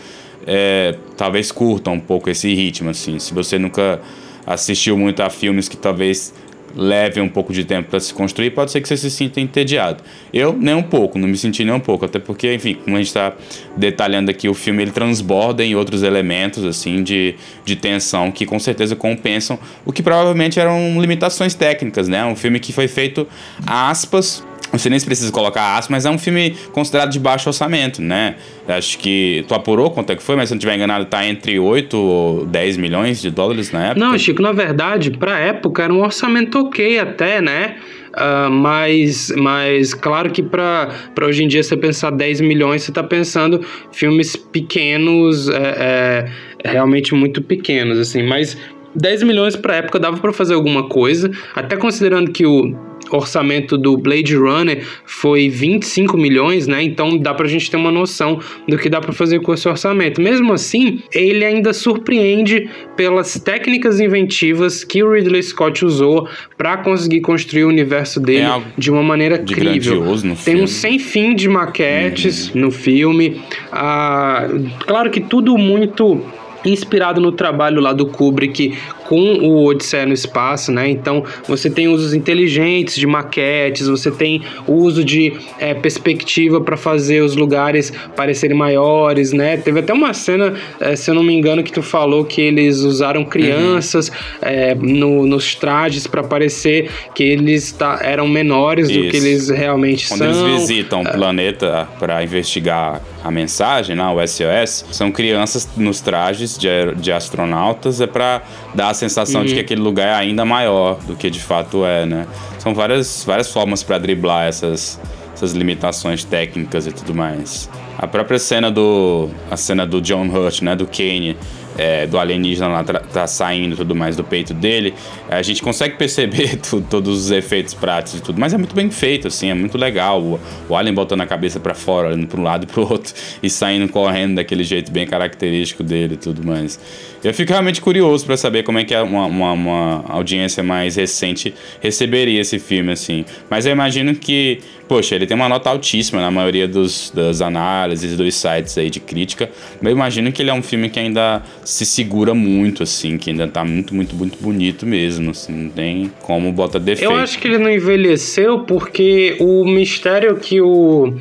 [0.46, 3.18] é, talvez curtam um pouco esse ritmo, assim.
[3.18, 4.00] Se você nunca
[4.46, 6.32] assistiu muito a filmes que talvez
[6.74, 10.02] levem um pouco de tempo para se construir, pode ser que você se sinta entediado.
[10.32, 12.98] Eu, nem um pouco, não me senti nem um pouco, até porque, enfim, como a
[12.98, 13.34] gente está
[13.76, 18.58] detalhando aqui, o filme ele transborda em outros elementos, assim, de, de tensão que com
[18.58, 22.24] certeza compensam o que provavelmente eram limitações técnicas, né?
[22.24, 23.26] Um filme que foi feito,
[23.66, 28.36] aspas, você nem precisa colocar aço, mas é um filme considerado de baixo orçamento, né?
[28.66, 29.44] Acho que.
[29.46, 32.46] Tu apurou quanto é que foi, mas se não estiver enganado, tá entre 8 ou
[32.46, 34.00] 10 milhões de dólares na época.
[34.00, 37.76] Não, Chico, na verdade, pra época era um orçamento ok até, né?
[38.12, 40.90] Uh, mas, mas claro que para
[41.22, 46.26] hoje em dia você pensar 10 milhões, você está pensando filmes pequenos, é,
[46.62, 48.22] é, realmente muito pequenos, assim.
[48.22, 48.56] Mas
[48.94, 52.74] 10 milhões para época dava para fazer alguma coisa, até considerando que o
[53.16, 56.82] orçamento do Blade Runner foi 25 milhões, né?
[56.82, 60.20] Então dá pra gente ter uma noção do que dá para fazer com esse orçamento.
[60.20, 67.20] Mesmo assim, ele ainda surpreende pelas técnicas inventivas que o Ridley Scott usou para conseguir
[67.20, 70.04] construir o universo dele é de uma maneira de crível.
[70.20, 70.62] Tem filme.
[70.62, 72.62] um sem fim de maquetes uhum.
[72.62, 73.40] no filme.
[73.70, 74.48] Ah,
[74.86, 76.20] claro que tudo muito
[76.64, 78.76] inspirado no trabalho lá do Kubrick
[79.12, 80.88] com o Odisseia no Espaço, né?
[80.88, 87.20] Então você tem usos inteligentes de maquetes, você tem uso de é, perspectiva para fazer
[87.20, 89.58] os lugares parecerem maiores, né?
[89.58, 92.78] Teve até uma cena, é, se eu não me engano, que tu falou que eles
[92.78, 94.14] usaram crianças uhum.
[94.40, 98.98] é, no, nos trajes para parecer que eles tá, eram menores Isso.
[98.98, 100.32] do que eles realmente Quando são.
[100.32, 106.00] Quando eles visitam o planeta para investigar a mensagem, né, o SOS, são crianças nos
[106.00, 108.40] trajes de, de astronautas, é para
[108.74, 109.64] dar a sensação de que uhum.
[109.64, 112.26] aquele lugar é ainda maior do que de fato é, né?
[112.58, 115.00] São várias, várias formas para driblar essas,
[115.34, 117.68] essas limitações técnicas e tudo mais.
[117.98, 121.36] A própria cena do a cena do John Hurt, né, do Kane,
[121.76, 124.94] é, do alienígena lá tá saindo tudo mais do peito dele,
[125.28, 128.90] a gente consegue perceber tu, todos os efeitos práticos e tudo, mas é muito bem
[128.90, 130.22] feito, assim, é muito legal.
[130.22, 133.14] O, o alien botando a cabeça para fora, olhando para um lado e pro outro
[133.42, 136.78] e saindo correndo daquele jeito bem característico dele e tudo mais.
[137.22, 141.54] Eu fico realmente curioso para saber como é que uma, uma, uma, audiência mais recente
[141.80, 143.24] receberia esse filme, assim.
[143.48, 144.58] Mas eu imagino que,
[144.88, 148.98] poxa, ele tem uma nota altíssima na maioria dos, das análises, dos sites aí de
[148.98, 149.48] crítica.
[149.80, 153.30] Mas eu imagino que ele é um filme que ainda se segura muito, assim, que
[153.30, 155.52] ainda tá muito, muito, muito bonito mesmo, assim.
[155.52, 157.10] Não tem como bota defeito.
[157.10, 161.14] Eu acho que ele não envelheceu porque o mistério que o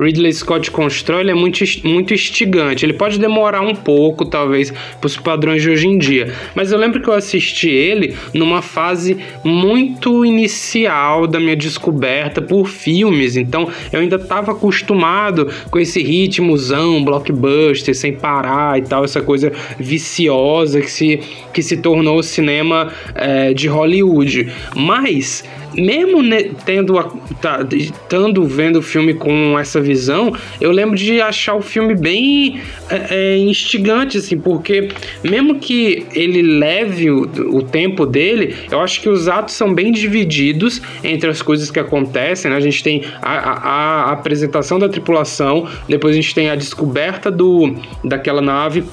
[0.00, 2.84] Ridley Scott constrói é muito, muito instigante.
[2.84, 6.32] Ele pode demorar um pouco, talvez, para os padrões de hoje em dia.
[6.54, 12.66] Mas eu lembro que eu assisti ele numa fase muito inicial da minha descoberta por
[12.66, 13.36] filmes.
[13.36, 19.52] Então eu ainda estava acostumado com esse ritmozão, blockbuster, sem parar e tal, essa coisa
[19.82, 21.20] viciosa que se,
[21.52, 24.50] que se tornou o cinema é, de Hollywood.
[24.74, 26.20] Mas mesmo
[26.64, 26.94] tendo
[27.40, 32.60] tá, estando vendo o filme com essa visão, eu lembro de achar o filme bem
[32.88, 34.88] é, é, instigante, assim, porque
[35.22, 37.22] mesmo que ele leve o,
[37.56, 41.78] o, tempo dele, eu acho que os atos são bem divididos entre as coisas que
[41.78, 42.50] acontecem.
[42.50, 42.56] Né?
[42.56, 47.30] A gente tem a, a, a apresentação da tripulação, depois a gente tem a descoberta
[47.30, 48.84] do daquela nave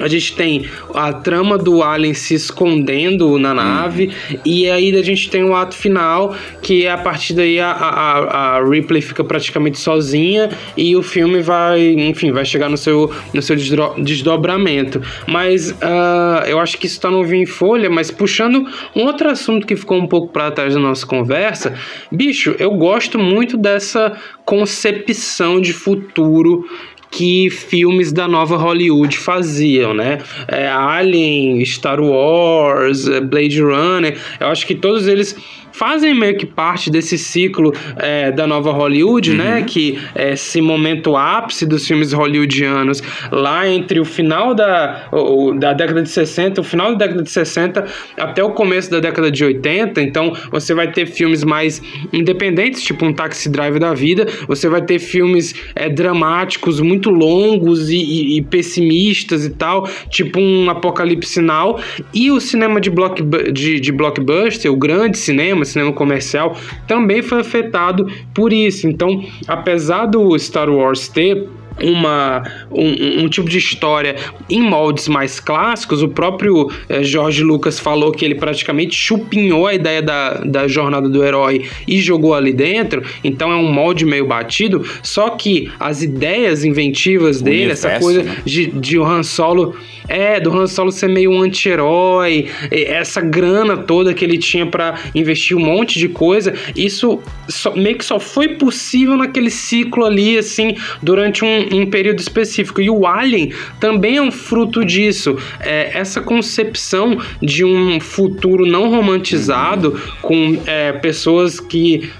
[0.00, 4.10] a gente tem a trama do Alien se escondendo na nave,
[4.44, 8.56] e aí a gente tem o ato final, que é a partir daí a, a,
[8.56, 13.42] a, Ripley fica praticamente sozinha e o filme vai, enfim, vai chegar no seu, no
[13.42, 13.56] seu
[13.98, 15.02] desdobramento.
[15.26, 19.28] Mas uh, eu acho que isso tá no Vinho em Folha, mas puxando um outro
[19.28, 21.74] assunto que ficou um pouco para trás da nossa conversa,
[22.10, 26.66] bicho, eu gosto muito dessa concepção de futuro
[27.10, 30.18] que filmes da nova Hollywood faziam, né?
[30.46, 35.36] É, Alien, Star Wars, Blade Runner, eu acho que todos eles
[35.80, 39.44] fazem meio que parte desse ciclo é, da nova Hollywood, né?
[39.44, 39.50] uhum.
[39.52, 39.62] né?
[39.62, 45.72] Que é esse momento ápice dos filmes hollywoodianos, lá entre o final da, o, da
[45.72, 47.86] década de 60, o final da década de 60
[48.18, 50.02] até o começo da década de 80.
[50.02, 51.80] Então, você vai ter filmes mais
[52.12, 57.88] independentes, tipo um Taxi Drive da vida, você vai ter filmes é, dramáticos, muito longos
[57.88, 61.80] e, e, e pessimistas e tal, tipo um Apocalipse Sinal,
[62.12, 66.56] e o cinema de, block, de, de blockbuster, o grande cinema, cinema comercial,
[66.86, 68.86] também foi afetado por isso.
[68.86, 71.48] Então, apesar do Star Wars ter
[71.82, 74.16] uma, um, um, tipo de história
[74.48, 76.02] em moldes mais clássicos.
[76.02, 81.08] O próprio é, George Lucas falou que ele praticamente chupinhou a ideia da, da jornada
[81.08, 83.02] do herói e jogou ali dentro.
[83.22, 84.84] Então é um molde meio batido.
[85.02, 88.36] Só que as ideias inventivas dele, universo, essa coisa né?
[88.44, 89.74] de, de o Han Solo
[90.10, 94.98] é, do Han Solo ser meio um anti-herói, essa grana toda que ele tinha para
[95.14, 100.36] investir um monte de coisa, isso só, meio que só foi possível naquele ciclo ali,
[100.36, 102.80] assim, durante um, um período específico.
[102.80, 105.36] E o Alien também é um fruto disso.
[105.60, 112.10] É, essa concepção de um futuro não romantizado, com é, pessoas que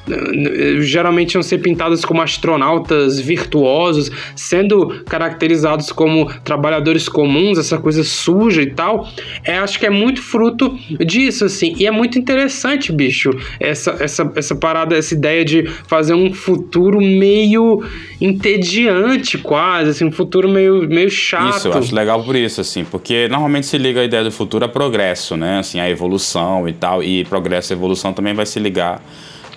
[0.80, 8.62] geralmente iam ser pintadas como astronautas virtuosos, sendo caracterizados como trabalhadores comuns, essa coisa suja
[8.62, 9.08] e tal,
[9.44, 11.74] é, acho que é muito fruto disso, assim.
[11.78, 17.00] E é muito interessante, bicho, essa, essa, essa parada, essa ideia de fazer um futuro
[17.00, 17.82] meio
[18.20, 21.57] entediante, quase, assim, um futuro meio, meio chato.
[21.57, 24.64] Isso, eu acho legal por isso, assim, porque normalmente se liga a ideia do futuro
[24.64, 25.59] a progresso, né?
[25.59, 29.03] Assim, a evolução e tal, e progresso e evolução também vai se ligar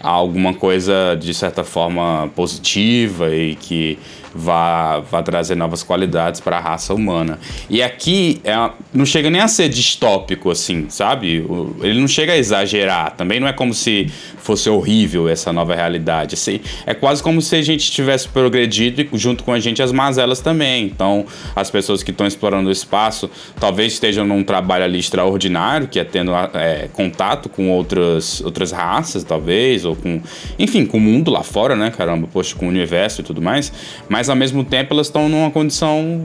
[0.01, 3.97] a alguma coisa de certa forma positiva e que
[4.33, 7.39] vá, vá trazer novas qualidades para a raça humana.
[7.69, 8.53] E aqui é,
[8.93, 11.45] não chega nem a ser distópico, assim, sabe?
[11.81, 13.11] Ele não chega a exagerar.
[13.15, 16.35] Também não é como se fosse horrível essa nova realidade.
[16.35, 19.91] Assim, é quase como se a gente tivesse progredido e junto com a gente as
[19.91, 20.85] mazelas também.
[20.85, 25.99] Então, as pessoas que estão explorando o espaço talvez estejam num trabalho ali extraordinário, que
[25.99, 30.21] é tendo é, contato com outras, outras raças, talvez, ou com,
[30.57, 31.91] enfim, com o mundo lá fora, né?
[31.91, 33.71] Caramba, poxa, com o universo e tudo mais.
[34.09, 36.23] Mas mas ao mesmo tempo elas estão numa condição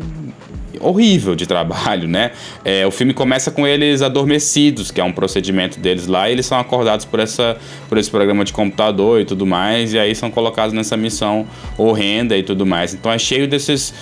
[0.80, 2.30] horrível de trabalho, né?
[2.64, 6.46] É, o filme começa com eles adormecidos, que é um procedimento deles lá, e eles
[6.46, 7.56] são acordados por, essa,
[7.88, 11.44] por esse programa de computador e tudo mais, e aí são colocados nessa missão
[11.76, 12.94] horrenda e tudo mais.
[12.94, 13.92] Então é cheio desses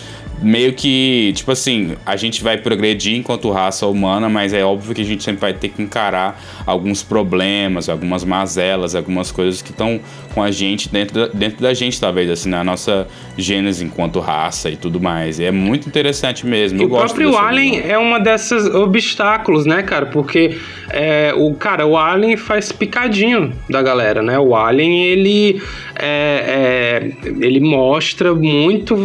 [0.40, 5.00] meio que, tipo assim, a gente vai progredir enquanto raça humana, mas é óbvio que
[5.00, 10.00] a gente sempre vai ter que encarar alguns problemas, algumas mazelas, algumas coisas que estão
[10.34, 14.70] com a gente dentro da, dentro da gente, talvez, assim, na nossa gênese enquanto raça
[14.70, 15.38] e tudo mais.
[15.38, 16.84] E é muito interessante mesmo.
[16.84, 20.06] O próprio Alien é uma dessas obstáculos, né, cara?
[20.06, 20.58] Porque
[20.90, 24.38] é, o cara, o Alien faz picadinho da galera, né?
[24.38, 25.62] O Alien ele
[25.98, 28.96] é, é, ele mostra muito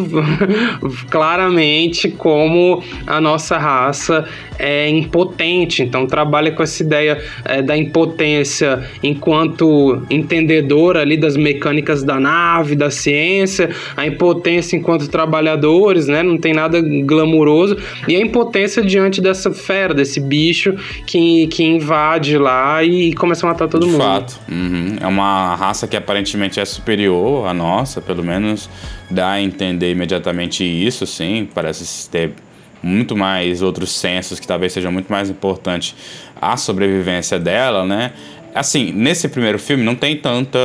[1.22, 4.26] claramente como a nossa raça
[4.58, 5.84] é impotente.
[5.84, 12.76] Então trabalha com essa ideia é, da impotência enquanto entendedora ali das mecânicas da nave,
[12.76, 16.24] da ciência, a impotência enquanto trabalhadores, né?
[16.24, 20.74] Não tem nada glamuroso e a impotência diante dessa fera, desse bicho
[21.06, 24.02] que, que invade lá e começa a matar todo De mundo.
[24.02, 24.40] Fato.
[24.50, 24.96] Uhum.
[25.00, 28.68] É uma raça que aparentemente é superior à nossa, pelo menos
[29.12, 31.48] dá a entender imediatamente isso, sim.
[31.54, 32.34] Parece ter
[32.82, 35.96] muito mais outros sensos que talvez seja muito mais importante
[36.42, 38.14] a sobrevivência dela, né?
[38.54, 40.60] Assim, nesse primeiro filme não tem tanta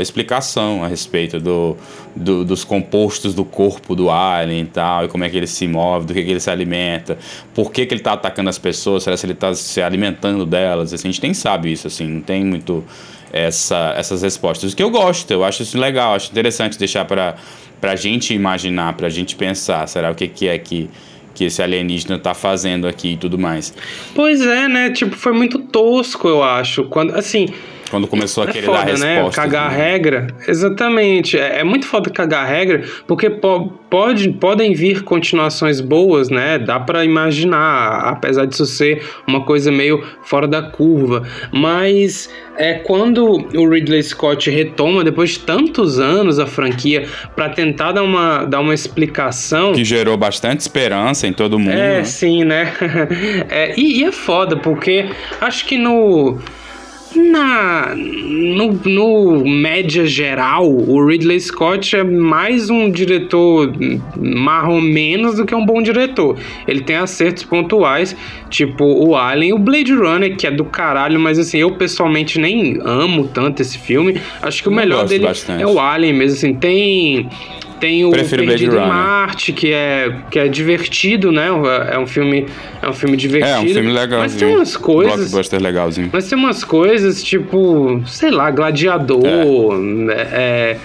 [0.00, 1.76] explicação a respeito do,
[2.14, 5.66] do, dos compostos do corpo do alien e tal, e como é que ele se
[5.66, 7.18] move, do que, que ele se alimenta,
[7.52, 10.92] por que, que ele está atacando as pessoas, será que ele está se alimentando delas,
[10.92, 12.84] assim, a gente nem sabe isso, assim, não tem muito
[13.32, 14.72] essa, essas respostas.
[14.72, 17.34] O que eu gosto, eu acho isso legal, acho interessante deixar para
[17.90, 20.88] a gente imaginar, para a gente pensar, será o que, que é que
[21.34, 23.74] que esse alienígena tá fazendo aqui e tudo mais.
[24.14, 24.90] Pois é, né?
[24.90, 26.84] Tipo, foi muito tosco, eu acho.
[26.84, 27.48] Quando, assim,
[27.92, 29.04] quando começou a é querer foda, dar respostas.
[29.06, 29.30] Né?
[29.30, 29.76] Cagar né?
[29.76, 30.26] a regra.
[30.48, 31.38] Exatamente.
[31.38, 36.58] É, é, muito foda cagar a regra, porque po pode, podem vir continuações boas, né?
[36.58, 41.28] Dá para imaginar, apesar disso ser uma coisa meio fora da curva.
[41.52, 47.92] Mas é quando o Ridley Scott retoma, depois de tantos anos, a franquia, para tentar
[47.92, 49.74] dar uma, dar uma explicação.
[49.74, 51.72] Que gerou bastante esperança em todo mundo.
[51.72, 52.04] É, né?
[52.04, 52.72] sim, né?
[53.50, 55.10] é, e, e é foda, porque
[55.42, 56.38] acho que no
[57.18, 63.72] na no, no média geral, o Ridley Scott é mais um diretor
[64.16, 66.36] marrom menos do que um bom diretor.
[66.66, 68.16] Ele tem acertos pontuais,
[68.48, 72.78] tipo o Alien o Blade Runner, que é do caralho, mas assim, eu pessoalmente nem
[72.82, 74.20] amo tanto esse filme.
[74.40, 75.62] Acho que o melhor dele bastante.
[75.62, 77.28] é o Alien mesmo, assim, tem
[77.82, 81.48] tem o Prefiro Perdido em Marte, que é, que é divertido, né?
[81.90, 82.46] É um filme,
[82.80, 83.56] é um filme divertido.
[83.56, 84.20] É, um filme legalzinho.
[84.20, 85.16] Mas tem umas coisas...
[85.16, 86.08] Blockbuster legalzinho.
[86.12, 89.24] Mas tem umas coisas, tipo, sei lá, Gladiador,
[90.10, 90.76] é, é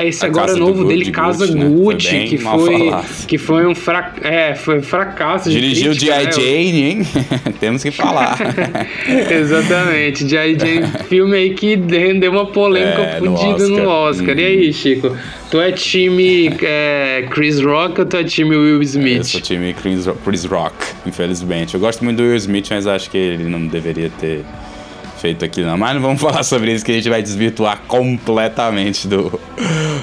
[0.00, 2.26] esse a agora novo dele, de Casa Gucci, Gucci né?
[2.26, 2.90] que, foi,
[3.26, 4.14] que foi um fra...
[4.22, 5.50] é, foi um fracasso.
[5.50, 6.24] Dirigiu o G.I.
[6.24, 6.32] Né?
[6.32, 7.06] Jane, hein?
[7.60, 8.38] Temos que falar.
[9.30, 10.58] Exatamente, G.I.
[10.58, 13.84] Jane, filme aí que rendeu uma polêmica é, fodida no Oscar.
[13.84, 14.36] No Oscar.
[14.36, 14.40] Hum.
[14.40, 15.16] E aí, Chico?
[15.50, 19.18] Tu é time é, Chris Rock ou tu é time Will Smith?
[19.18, 21.74] Eu sou time Chris Rock, infelizmente.
[21.74, 24.44] Eu gosto muito do Will Smith, mas acho que ele não deveria ter
[25.22, 25.78] feito aqui não.
[25.78, 29.40] Mas não vamos falar sobre isso que a gente vai desvirtuar completamente do,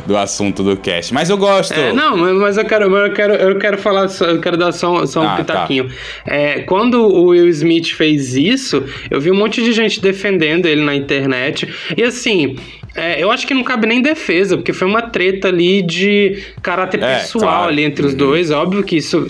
[0.07, 1.13] do assunto do cast.
[1.13, 1.73] Mas eu gosto.
[1.73, 5.21] É, não, mas eu quero, eu quero, eu quero falar, eu quero dar só, só
[5.21, 5.35] um ah, tá.
[5.37, 5.89] pitaquinho.
[5.89, 5.93] Tá.
[6.33, 10.81] É, quando o Will Smith fez isso, eu vi um monte de gente defendendo ele
[10.81, 11.67] na internet.
[11.97, 12.55] E assim,
[12.95, 17.03] é, eu acho que não cabe nem defesa, porque foi uma treta ali de caráter
[17.03, 17.69] é, pessoal claro.
[17.69, 18.17] ali entre os uhum.
[18.17, 18.51] dois.
[18.51, 19.29] Óbvio que isso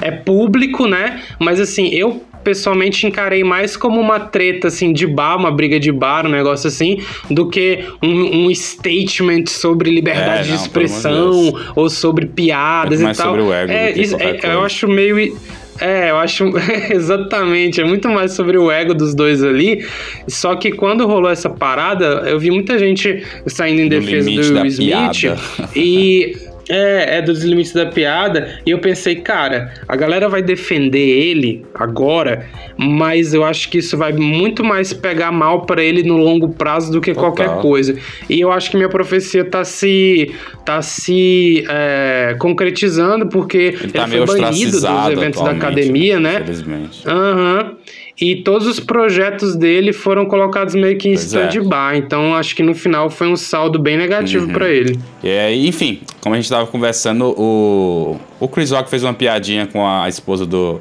[0.00, 1.22] é público, né?
[1.38, 5.92] Mas assim, eu pessoalmente encarei mais como uma treta assim de bar, uma briga de
[5.92, 6.98] bar, um negócio assim,
[7.30, 13.04] do que um, um statement sobre liberdade é, não, de expressão ou sobre piadas é
[13.04, 13.26] e tal.
[13.26, 15.36] Sobre o ego é, isso, é eu acho meio
[15.80, 16.44] é, eu acho
[16.92, 19.84] exatamente, é muito mais sobre o ego dos dois ali.
[20.28, 24.66] Só que quando rolou essa parada, eu vi muita gente saindo em defesa do Will
[24.66, 25.38] Smith
[25.74, 26.36] e
[26.70, 28.58] é, é dos limites da piada.
[28.64, 32.46] E eu pensei, cara, a galera vai defender ele agora,
[32.78, 36.92] mas eu acho que isso vai muito mais pegar mal para ele no longo prazo
[36.92, 37.32] do que Total.
[37.32, 37.98] qualquer coisa.
[38.28, 40.32] E eu acho que minha profecia tá se
[40.64, 46.38] tá se é, concretizando porque ele, tá ele foi banido dos eventos da academia, né?
[46.40, 47.02] Infelizmente.
[47.06, 47.76] Aham.
[47.76, 51.14] Uhum e todos os projetos dele foram colocados meio que em é.
[51.14, 51.94] stand-by.
[51.94, 51.96] É.
[51.96, 54.52] Então acho que no final foi um saldo bem negativo uhum.
[54.52, 54.98] para ele.
[55.24, 59.86] É, enfim, como a gente estava conversando, o, o Chris Rock fez uma piadinha com
[59.86, 60.80] a esposa do,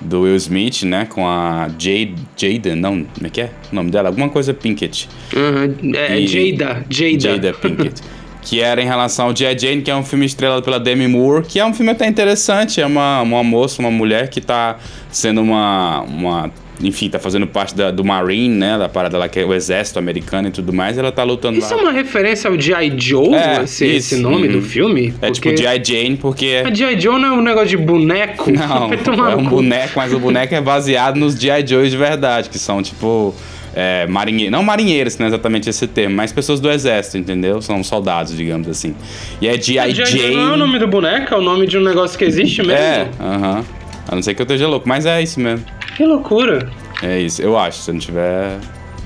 [0.00, 1.04] do Will Smith, né?
[1.04, 4.08] Com a Jade, Jada, não, como é que é o nome dela?
[4.08, 5.10] Alguma coisa Pinkett.
[5.36, 5.94] Uhum.
[5.94, 7.20] É, e, Jada, Jada.
[7.20, 8.00] Jada Pinkett.
[8.40, 9.58] que era em relação ao G.I.
[9.58, 12.80] Jane, que é um filme estrelado pela Demi Moore, que é um filme até interessante,
[12.80, 14.78] é uma, uma moça, uma mulher que está
[15.10, 16.50] sendo uma, uma
[16.82, 18.78] enfim, tá fazendo parte da, do Marine, né?
[18.78, 21.74] Da parada lá que é o exército americano e tudo mais, ela tá lutando isso
[21.74, 21.80] lá.
[21.80, 22.94] é uma referência ao G.I.
[22.96, 24.60] Joe, É, esse, esse nome uhum.
[24.60, 25.12] do filme?
[25.20, 25.82] É tipo G.I.
[25.84, 26.62] Jane, porque.
[26.64, 27.00] A G.I.
[27.00, 28.50] Joe não é um negócio de boneco?
[28.58, 28.90] Não,
[29.30, 31.66] é um boneco, mas o boneco é baseado nos G.I.
[31.66, 33.34] Joes de verdade, que são tipo.
[33.74, 37.62] É, marinheiros, não marinheiros, não é exatamente esse termo, mas pessoas do exército, entendeu?
[37.62, 38.94] São soldados, digamos assim.
[39.40, 39.94] E é G.I.
[39.94, 40.34] Jane.
[40.34, 42.72] Não é o nome do boneco, é o nome de um negócio que existe mesmo?
[42.72, 43.64] É, aham.
[44.08, 45.64] A não ser que eu esteja louco, mas é isso mesmo.
[45.96, 46.70] Que loucura.
[47.02, 48.58] É isso, eu acho, se eu não tiver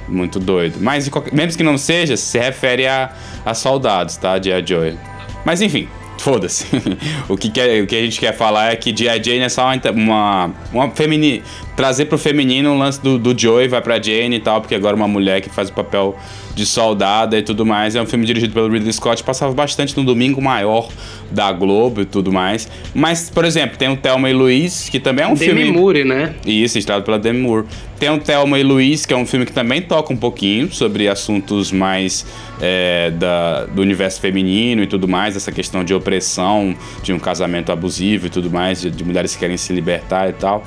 [0.08, 0.76] muito doido.
[0.80, 3.10] Mas de qualquer- mesmo que não seja, se refere a,
[3.44, 4.40] a soldados, tá?
[4.40, 4.64] G.I.
[4.66, 4.96] Joe.
[5.44, 6.66] Mas enfim, foda-se.
[7.28, 9.22] o, que quer- o que a gente quer falar é que G.I.
[9.22, 11.42] Jane é só uma, uma, uma femini,
[11.76, 14.94] trazer pro feminino o lance do, do Joey, vai pra Jane e tal, porque agora
[14.94, 16.16] uma mulher que faz o papel
[16.54, 17.96] de soldada e tudo mais.
[17.96, 20.88] É um filme dirigido pelo Ridley Scott, passava bastante no domingo maior
[21.30, 22.68] da Globo e tudo mais.
[22.94, 25.72] Mas, por exemplo, tem o Thelma e Luiz, que também é um Demi filme...
[25.72, 26.34] Moore, né?
[26.44, 27.66] Isso, estrelado pela Demi Moore.
[27.98, 31.08] Tem o Thelma e Luiz, que é um filme que também toca um pouquinho sobre
[31.08, 32.26] assuntos mais
[32.60, 37.70] é, da, do universo feminino e tudo mais, essa questão de opressão, de um casamento
[37.70, 40.64] abusivo e tudo mais, de, de mulheres que querem se libertar e tal.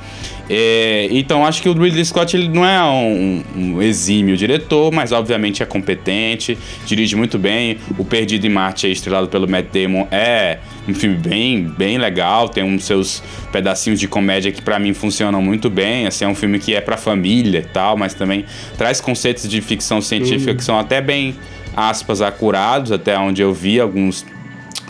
[1.05, 5.11] É, então acho que o Ridley Scott ele não é um, um exímio diretor, mas
[5.11, 7.77] obviamente é competente, dirige muito bem.
[7.97, 12.63] O Perdido em Marte, estrelado pelo Matt Damon, é um filme bem, bem legal, tem
[12.63, 16.07] uns seus pedacinhos de comédia que pra mim funcionam muito bem.
[16.07, 18.45] Assim, é um filme que é pra família e tal, mas também
[18.77, 21.35] traz conceitos de ficção científica que são até bem
[21.75, 24.25] aspas acurados, até onde eu vi alguns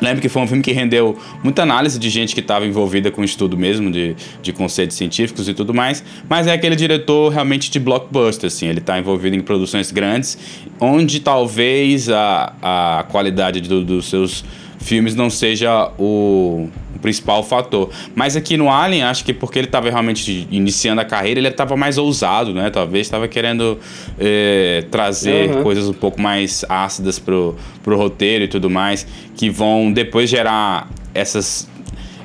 [0.02, 3.24] Lembro que foi um filme que rendeu muita análise de gente que estava envolvida com
[3.24, 7.80] estudo mesmo de, de conceitos científicos e tudo mais, mas é aquele diretor realmente de
[7.80, 10.38] blockbuster, assim, ele está envolvido em produções grandes,
[10.82, 14.44] onde talvez a, a qualidade do- dos seus
[14.86, 17.90] filmes não seja o, o principal fator.
[18.14, 21.76] Mas aqui no Alien, acho que porque ele estava realmente iniciando a carreira, ele estava
[21.76, 22.70] mais ousado, né?
[22.70, 23.78] Talvez estava querendo
[24.20, 25.64] eh, trazer Uhum.
[25.64, 29.06] coisas um pouco mais ácidas pro, pro roteiro e tudo mais,
[29.36, 31.68] que vão depois gerar essas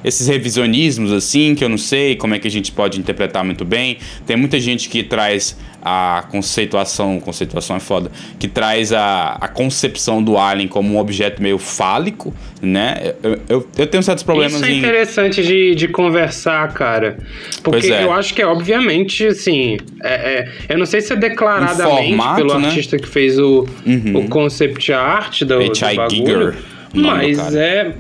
[0.03, 3.67] esses revisionismos assim, que eu não sei como é que a gente pode interpretar muito
[3.67, 3.99] bem.
[4.27, 10.23] Tem muita gente que traz a conceituação, conceituação é foda, que traz a, a concepção
[10.23, 13.15] do alien como um objeto meio fálico, né?
[13.23, 17.17] Eu, eu, eu tenho certos problemas Isso é em interessante de, de conversar, cara.
[17.63, 18.05] Porque Pois é.
[18.05, 19.79] eu acho que é, obviamente, assim.
[20.03, 22.69] é- é- eu não sei se é declaradamente Um formato, pelo né?
[22.69, 24.13] artista que fez o, Uhum.
[24.25, 25.97] o concept art do, do H.I.
[25.97, 26.11] bagulho.
[26.53, 26.55] Giger,
[26.93, 27.59] do Mas cara.
[27.59, 27.95] é.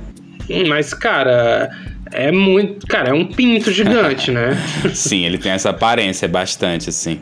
[0.69, 1.71] Mas, cara.
[2.13, 2.85] É muito.
[2.89, 4.61] Cara, é um pinto gigante, né?
[4.93, 7.21] Sim, ele tem essa aparência bastante, assim.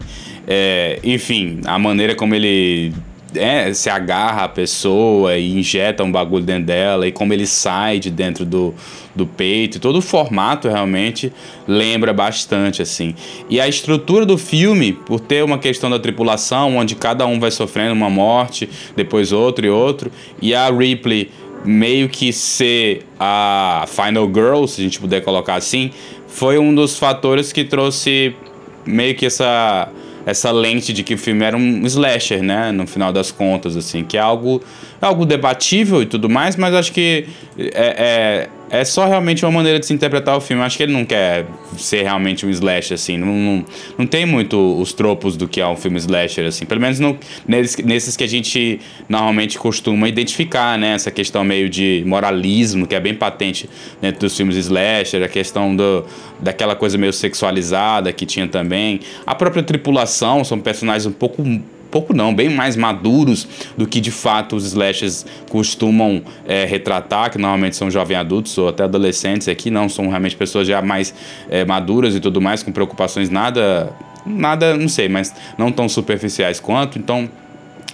[0.50, 2.94] É, enfim, a maneira como ele
[3.34, 7.98] é, se agarra a pessoa e injeta um bagulho dentro dela, e como ele sai
[7.98, 8.74] de dentro do,
[9.14, 11.30] do peito, todo o formato realmente
[11.66, 13.14] lembra bastante, assim.
[13.50, 17.50] E a estrutura do filme, por ter uma questão da tripulação, onde cada um vai
[17.50, 21.30] sofrendo uma morte, depois outro e outro, e a Ripley
[21.62, 25.90] meio que ser a Final Girl, se a gente puder colocar assim,
[26.26, 28.34] foi um dos fatores que trouxe
[28.86, 29.90] meio que essa
[30.28, 34.04] essa lente de que o filme era um slasher, né, no final das contas, assim,
[34.04, 34.62] que é algo
[35.00, 37.26] algo debatível e tudo mais, mas acho que
[37.58, 40.62] é, é, é só realmente uma maneira de se interpretar o filme.
[40.62, 41.46] Acho que ele não quer
[41.76, 43.64] ser realmente um slasher, assim, não, não,
[43.98, 47.18] não tem muito os tropos do que é um filme slasher, assim, pelo menos no,
[47.46, 52.94] nesses, nesses que a gente normalmente costuma identificar, né, essa questão meio de moralismo, que
[52.94, 53.68] é bem patente
[54.00, 56.04] dentro dos filmes slasher, a questão do,
[56.40, 59.00] daquela coisa meio sexualizada que tinha também.
[59.26, 61.42] A própria tripulação são personagens um pouco
[61.98, 67.38] pouco não, bem mais maduros do que de fato os slashers costumam é, retratar, que
[67.38, 71.12] normalmente são jovens adultos ou até adolescentes aqui, não, são realmente pessoas já mais
[71.50, 73.92] é, maduras e tudo mais, com preocupações nada,
[74.24, 77.28] nada, não sei, mas não tão superficiais quanto, então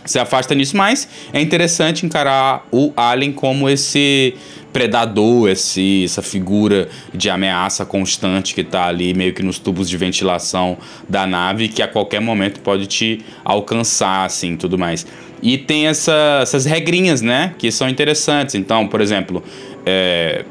[0.05, 4.35] se afasta nisso, mas é interessante encarar o Alien como esse
[4.75, 9.97] predador, esse, essa figura de ameaça constante que está ali meio que nos tubos de
[9.97, 10.77] ventilação
[11.09, 15.07] da nave, que a qualquer momento pode te alcançar, assim, tudo mais.
[15.41, 18.57] E tem essa, essas regrinhas, né, que são interessantes.
[18.57, 19.45] Então, por exemplo,
[19.87, 20.45] é,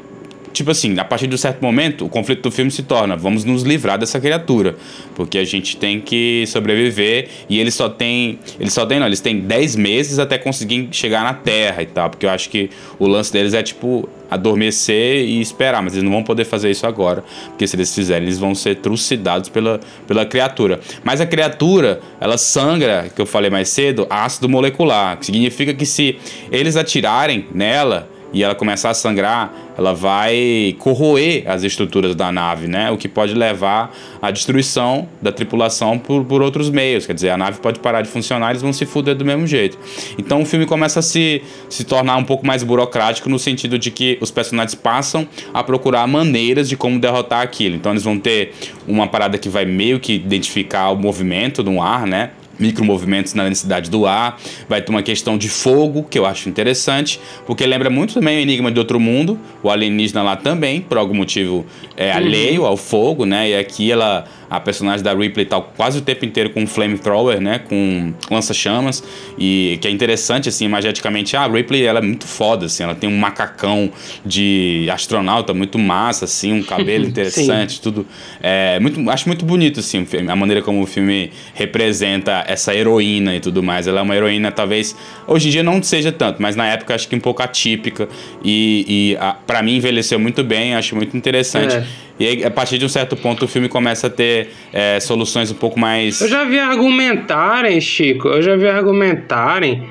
[0.54, 3.44] tipo assim, a partir de um certo momento, o conflito do filme se torna: vamos
[3.44, 4.76] nos livrar dessa criatura.
[5.14, 8.38] Porque a gente tem que sobreviver e eles só têm.
[8.58, 12.08] Eles só têm, não, eles têm 10 meses até conseguir chegar na Terra e tal.
[12.08, 16.10] Porque eu acho que o lance deles é tipo adormecer e esperar, mas eles não
[16.10, 19.78] vão poder fazer isso agora, porque se eles fizerem, eles vão ser trucidados pela,
[20.08, 20.80] pela criatura.
[21.04, 25.86] Mas a criatura, ela sangra, que eu falei mais cedo, ácido molecular, que significa que
[25.86, 26.18] se
[26.50, 32.66] eles atirarem nela, e ela começar a sangrar, ela vai corroer as estruturas da nave,
[32.66, 32.90] né?
[32.90, 37.06] O que pode levar à destruição da tripulação por, por outros meios.
[37.06, 39.78] Quer dizer, a nave pode parar de funcionar eles vão se fuder do mesmo jeito.
[40.18, 43.90] Então o filme começa a se, se tornar um pouco mais burocrático no sentido de
[43.90, 47.76] que os personagens passam a procurar maneiras de como derrotar aquilo.
[47.76, 48.52] Então eles vão ter
[48.86, 52.30] uma parada que vai meio que identificar o movimento no ar, né?
[52.58, 57.20] Micromovimentos na densidade do ar, vai ter uma questão de fogo, que eu acho interessante,
[57.46, 61.14] porque lembra muito também o Enigma de Outro Mundo, o alienígena lá também, por algum
[61.14, 63.50] motivo é alheio ao fogo, né?
[63.50, 64.24] E aqui ela
[64.54, 67.58] a personagem da Ripley tá quase o tempo inteiro com um flamethrower, né?
[67.58, 69.02] Com lança-chamas.
[69.38, 71.36] E que é interessante, assim, imageticamente.
[71.36, 72.82] Ah, a Ripley, ela é muito foda, assim.
[72.82, 73.90] Ela tem um macacão
[74.24, 76.52] de astronauta muito massa, assim.
[76.52, 78.06] Um cabelo interessante, tudo.
[78.40, 83.40] É, muito, acho muito bonito, assim, a maneira como o filme representa essa heroína e
[83.40, 83.86] tudo mais.
[83.86, 87.08] Ela é uma heroína, talvez, hoje em dia não seja tanto, mas na época acho
[87.08, 88.08] que um pouco atípica.
[88.44, 91.76] E, e para mim envelheceu muito bem, acho muito interessante.
[91.76, 91.84] É.
[92.18, 95.50] E aí, a partir de um certo ponto, o filme começa a ter é, soluções
[95.50, 96.20] um pouco mais.
[96.20, 99.82] Eu já vi argumentarem, Chico, eu já vi argumentarem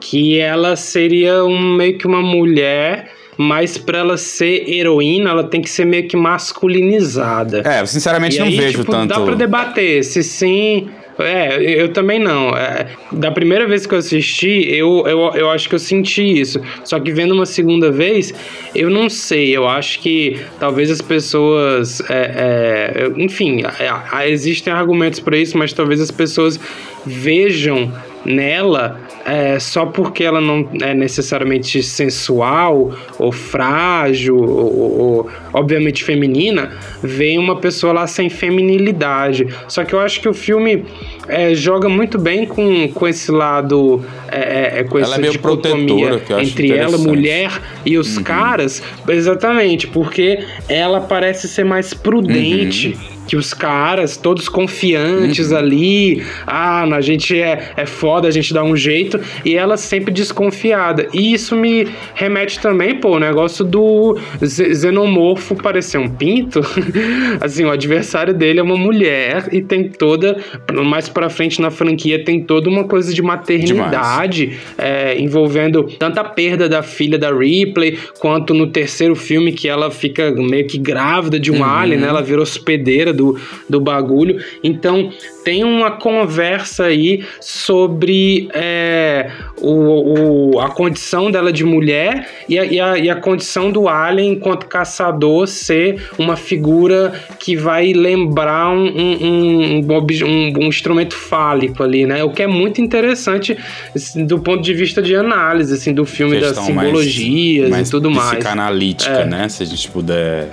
[0.00, 5.60] que ela seria um, meio que uma mulher mas para ela ser heroína, ela tem
[5.60, 7.62] que ser meio que masculinizada.
[7.64, 9.08] É, sinceramente e não aí, vejo tipo, tanto.
[9.08, 10.88] Dá para debater se sim
[11.18, 12.50] é, eu também não.
[12.50, 16.60] É, da primeira vez que eu assisti, eu, eu, eu acho que eu senti isso.
[16.84, 18.32] Só que vendo uma segunda vez,
[18.74, 19.54] eu não sei.
[19.56, 22.00] Eu acho que talvez as pessoas.
[22.08, 26.58] É, é, enfim, é, existem argumentos para isso, mas talvez as pessoas
[27.04, 27.92] vejam
[28.24, 36.72] nela é, só porque ela não é necessariamente sensual ou frágil ou, ou, obviamente feminina,
[37.02, 39.46] vem uma pessoa lá sem feminilidade.
[39.68, 40.84] Só que eu acho que o filme
[41.28, 45.30] é, joga muito bem com, com esse lado, é, é, é com ela essa é
[45.30, 48.22] dicotomia entre ela, mulher, e os uhum.
[48.22, 52.88] caras, exatamente, porque ela parece ser mais prudente.
[52.88, 55.56] Uhum que os caras, todos confiantes uhum.
[55.56, 60.12] ali, ah, a gente é, é foda, a gente dá um jeito, e ela sempre
[60.12, 61.08] desconfiada.
[61.14, 66.60] E isso me remete também, pô, o negócio do xenomorfo parecer um pinto.
[67.40, 70.36] assim, o adversário dele é uma mulher e tem toda,
[70.84, 76.24] mais pra frente na franquia, tem toda uma coisa de maternidade é, envolvendo tanto a
[76.24, 81.40] perda da filha da Ripley, quanto no terceiro filme que ela fica meio que grávida
[81.40, 81.64] de um uhum.
[81.64, 82.08] alien, né?
[82.08, 83.21] Ela vira hospedeira do,
[83.68, 84.42] do bagulho.
[84.62, 85.10] Então
[85.44, 92.64] tem uma conversa aí sobre é, o, o, a condição dela de mulher e a,
[92.64, 98.70] e, a, e a condição do alien enquanto caçador ser uma figura que vai lembrar
[98.70, 102.22] um, um, um, um, instrumento fálico ali, né?
[102.24, 103.56] O que é muito interessante
[103.94, 108.30] assim, do ponto de vista de análise assim, do filme, das simbologias e tudo mais.
[108.30, 109.26] Psicanalítica, é.
[109.26, 109.48] né?
[109.48, 110.48] Se a gente puder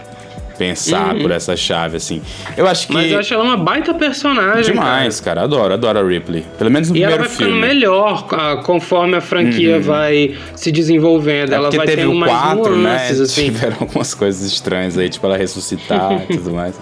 [0.60, 1.22] pensar uhum.
[1.22, 2.22] por essa chave, assim.
[2.58, 2.94] Eu acho que.
[2.94, 4.74] Mas eu acho ela uma baita personagem.
[4.74, 5.42] Demais, cara.
[5.42, 5.46] cara.
[5.46, 6.44] Adoro, adoro a Ripley.
[6.58, 7.54] Pelo menos no e primeiro filme.
[7.54, 9.82] E ela vai ficando melhor uh, conforme a franquia uhum.
[9.82, 11.54] vai se desenvolvendo.
[11.54, 13.24] É ela vai teve tendo o mais 4, nuances, né?
[13.30, 13.46] Assim.
[13.46, 16.76] Tiveram algumas coisas estranhas aí, tipo ela ressuscitar e tudo mais.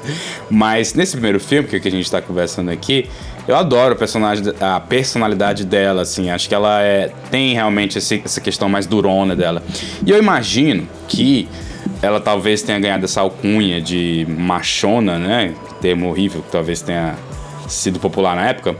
[0.49, 3.07] Mas nesse primeiro filme, que, é que a gente tá conversando aqui,
[3.47, 6.31] eu adoro a, personagem, a personalidade dela, assim.
[6.31, 9.61] Acho que ela é, tem realmente esse, essa questão mais durona dela.
[10.03, 11.47] E eu imagino que
[12.01, 15.53] ela talvez tenha ganhado essa alcunha de machona, né?
[15.81, 17.15] Termo horrível que talvez tenha
[17.67, 18.75] sido popular na época.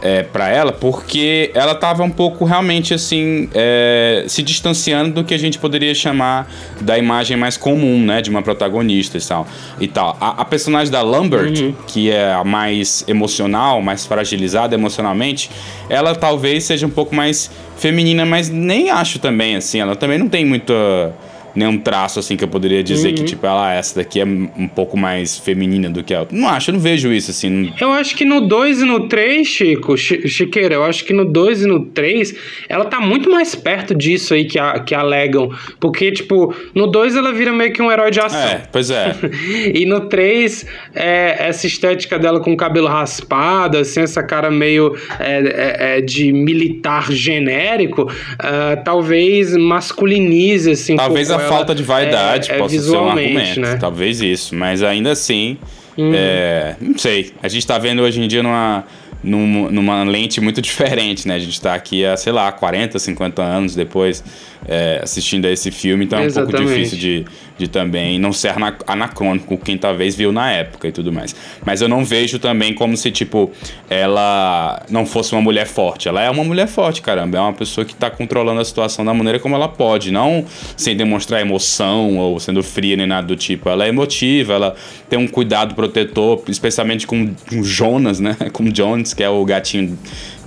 [0.00, 5.34] É, para ela, porque ela estava um pouco realmente assim é, se distanciando do que
[5.34, 6.48] a gente poderia chamar
[6.80, 9.48] da imagem mais comum, né, de uma protagonista e tal.
[9.80, 10.16] E tal.
[10.20, 11.74] A, a personagem da Lambert, uhum.
[11.88, 15.50] que é a mais emocional, mais fragilizada emocionalmente,
[15.90, 19.80] ela talvez seja um pouco mais feminina, mas nem acho também assim.
[19.80, 21.12] Ela também não tem muita
[21.58, 23.14] nenhum traço assim que eu poderia dizer uhum.
[23.16, 26.36] que, tipo, ela, ah, essa daqui é um pouco mais feminina do que a outra.
[26.36, 27.72] Não acho, eu não vejo isso assim.
[27.80, 31.62] Eu acho que no 2 e no 3, Chico, Chiqueira, eu acho que no 2
[31.62, 32.34] e no 3,
[32.68, 35.50] ela tá muito mais perto disso aí que, a, que alegam.
[35.80, 38.40] Porque, tipo, no 2 ela vira meio que um herói de ação.
[38.40, 39.16] É, pois é.
[39.74, 44.96] e no 3, é, essa estética dela com o cabelo raspado, assim, essa cara meio
[45.18, 51.56] é, é, é de militar genérico, uh, talvez masculinize, assim, talvez a ela.
[51.56, 53.60] falta de vaidade é, é possa ser um argumento.
[53.60, 53.76] né?
[53.76, 54.54] Talvez isso.
[54.54, 55.58] Mas ainda assim,
[55.98, 57.32] é, não sei.
[57.42, 58.84] A gente tá vendo hoje em dia numa,
[59.22, 61.34] numa, numa lente muito diferente, né?
[61.34, 64.22] A gente tá aqui há, sei lá, 40, 50 anos depois
[64.66, 66.56] é, assistindo a esse filme, então é um Exatamente.
[66.56, 67.24] pouco difícil de,
[67.58, 71.34] de também não ser ana- anacrônico quem talvez viu na época e tudo mais.
[71.66, 73.50] Mas eu não vejo também como se, tipo,
[73.90, 76.08] ela não fosse uma mulher forte.
[76.08, 77.38] Ela é uma mulher forte, caramba.
[77.38, 80.44] É uma pessoa que tá controlando a situação da maneira como ela pode, não
[80.76, 83.68] sem demonstrar emoção ou sendo fria nem nada do tipo.
[83.68, 84.76] Ela é emotiva, ela
[85.08, 88.36] tem um cuidado protetor, especialmente com, com Jonas, né?
[88.52, 89.98] Com Jones, que é o gatinho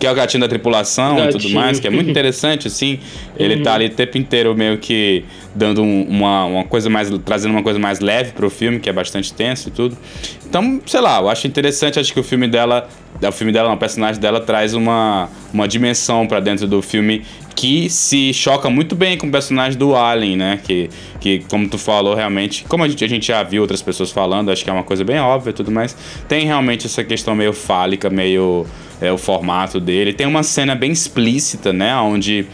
[0.02, 1.54] que é o gatinho da tripulação e tudo Gatinho.
[1.56, 3.00] mais, que é muito interessante, assim.
[3.38, 5.24] Ele tá ali o tempo inteiro meio que
[5.54, 7.08] dando um- uma, uma coisa mais.
[7.24, 9.96] trazendo uma coisa mais leve pro filme, que é bastante tenso e tudo.
[10.44, 12.90] Então, sei lá, eu acho interessante, acho que o filme dela.
[13.22, 17.22] O filme dela, não, o personagem dela traz uma, uma dimensão pra dentro do filme
[17.56, 20.60] que se choca muito bem com o personagem do Alien, né?
[20.64, 20.90] Que,
[21.20, 24.50] que como tu falou, realmente, como a gente, a gente já viu outras pessoas falando,
[24.50, 25.96] acho que é uma coisa bem óbvia e tudo mais.
[26.28, 28.66] Tem realmente essa questão meio fálica, meio
[29.00, 30.14] é, o formato dele.
[30.14, 31.96] Tem uma cena bem explícita, né?
[31.98, 32.46] Onde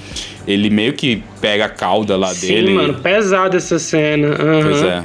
[0.45, 2.73] ele meio que pega a cauda lá Sim, dele.
[2.73, 4.29] mano, pesada essa cena.
[4.29, 4.61] aham.
[4.63, 5.03] Pois é.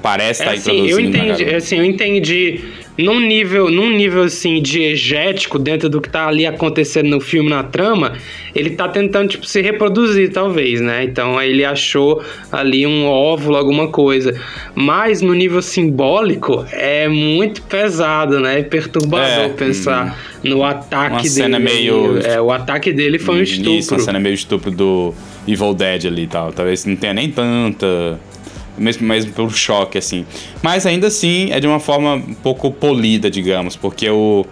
[0.00, 2.60] Parece É estar assim, eu entendi, assim, eu entendi
[2.98, 7.62] num nível, num nível assim diegético dentro do que tá ali acontecendo no filme na
[7.62, 8.12] trama,
[8.54, 11.04] ele tá tentando tipo se reproduzir talvez, né?
[11.04, 14.38] Então aí ele achou ali um óvulo, alguma coisa.
[14.74, 18.60] Mas no nível simbólico é muito pesado, né?
[18.60, 21.28] É perturbador É, pensar no ataque Uma dele.
[21.30, 24.04] cena meio- É, o ataque dele foi um Isso, uma estupro.
[24.04, 25.14] cena meio estupro do
[25.48, 26.52] Evil Dead ali e tal.
[26.52, 28.18] Talvez não tenha nem tanta.
[28.78, 30.24] Mesmo, mesmo pelo choque, assim.
[30.62, 34.46] Mas ainda assim é de uma forma um pouco polida, digamos, porque o.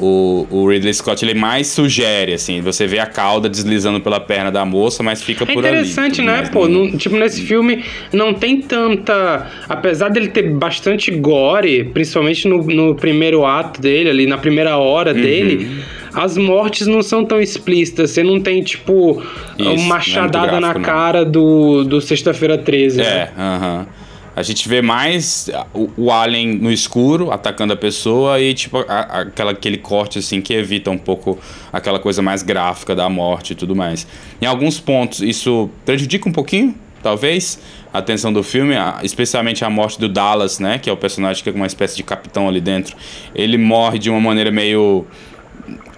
[0.00, 4.50] O, o Ridley Scott ele mais sugere, assim, você vê a cauda deslizando pela perna
[4.50, 5.76] da moça, mas fica É por ali.
[5.76, 6.48] interessante, tudo né?
[6.50, 9.48] Pô, não- não- tipo, nesse filme não tem tanta.
[9.68, 15.12] Apesar dele ter bastante gore, principalmente no, no primeiro ato dele, ali na primeira hora
[15.14, 15.20] Uhum.
[15.20, 15.68] dele,
[16.14, 18.10] as mortes não são tão explícitas.
[18.10, 19.22] Você não tem, tipo,
[19.58, 20.84] Isso, é muito uma machadada na gráfico, não.
[20.86, 22.98] cara do, do Sexta-feira 13.
[22.98, 23.04] né?
[23.04, 23.86] É, aham.
[24.34, 28.84] A gente vê mais o, o alien no escuro atacando a pessoa e tipo a-
[28.88, 31.38] a- aquela, aquele corte assim que evita um pouco
[31.70, 34.06] aquela coisa mais gráfica da morte e tudo mais.
[34.40, 37.60] Em alguns pontos isso prejudica um pouquinho, talvez,
[37.92, 41.50] a atenção do filme, especialmente a morte do Dallas, né, que é o personagem que
[41.50, 42.96] é uma espécie de capitão ali dentro.
[43.34, 45.04] Ele morre de uma maneira meio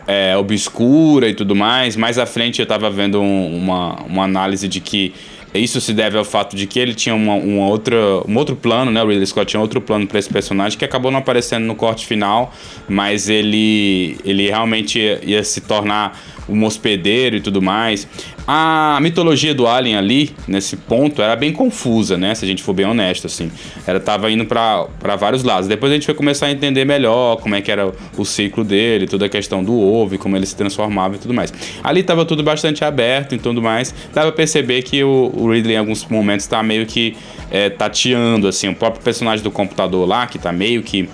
[0.06, 1.96] é, obscura e tudo mais.
[1.96, 5.12] Mais à frente eu tava vendo um- uma, uma análise de que
[5.58, 7.96] isso se deve ao fato de que ele tinha uma, uma outra,
[8.26, 9.02] um outro plano, né?
[9.02, 12.06] O Ridley Scott tinha outro plano para esse personagem que acabou não aparecendo no corte
[12.06, 12.52] final,
[12.88, 18.06] mas ele, ele realmente ia, ia se tornar um hospedeiro e tudo mais.
[18.46, 22.34] A mitologia do Alien ali, nesse ponto, era bem confusa, né?
[22.34, 23.50] Se a gente for bem honesto, assim.
[23.86, 25.66] Ela tava indo para vários lados.
[25.66, 29.06] Depois a gente foi começar a entender melhor como é que era o ciclo dele,
[29.06, 31.52] toda a questão do ovo, como ele se transformava e tudo mais.
[31.82, 33.94] Ali tava tudo bastante aberto e tudo mais.
[34.12, 37.16] Dava pra perceber que o Ridley, em alguns momentos, tá meio que
[37.50, 38.68] é, tateando, assim.
[38.68, 41.08] O próprio personagem do computador lá, que tá meio que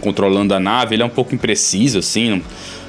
[0.00, 2.42] controlando a nave, ele é um pouco impreciso, assim, não,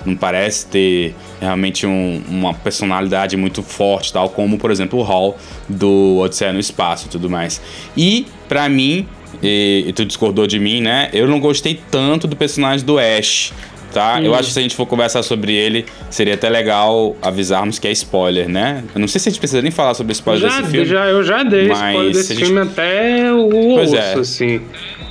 [0.06, 5.38] não parece ter realmente um- uma personalidade muito forte, tal como, por exemplo, o Hall
[5.70, 7.62] do Odisseia no Espaço e tudo mais.
[7.96, 9.08] E, pra mim,
[9.42, 13.54] e, e tu discordou de mim, né, eu não gostei tanto do personagem do Ash,
[13.94, 14.22] tá?
[14.22, 17.88] Eu acho que se a gente for conversar sobre ele, seria até legal avisarmos que
[17.88, 18.84] é spoiler, né?
[18.94, 20.86] Eu não sei se a gente precisa nem falar sobre spoiler Já, desse filme.
[20.88, 24.14] já, eu já dei spoiler se desse a gente- filme até o Pois osso, é.
[24.14, 24.62] assim.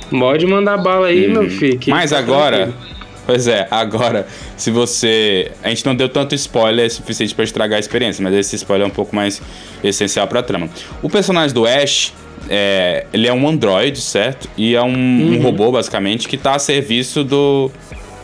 [0.09, 1.79] Pode mandar bala aí, meu filho.
[1.87, 2.77] Mas tá agora, tranquilo.
[3.25, 4.25] pois é, agora,
[4.55, 5.51] se você.
[5.61, 8.87] A gente não deu tanto spoiler suficiente pra estragar a experiência, mas esse spoiler é
[8.87, 9.41] um pouco mais
[9.83, 10.69] essencial pra trama.
[11.01, 12.13] O personagem do Ash.
[12.49, 14.47] É, ele é um androide, certo?
[14.55, 15.37] E é um, Uhum.
[15.37, 17.69] um robô, basicamente, que tá a serviço do.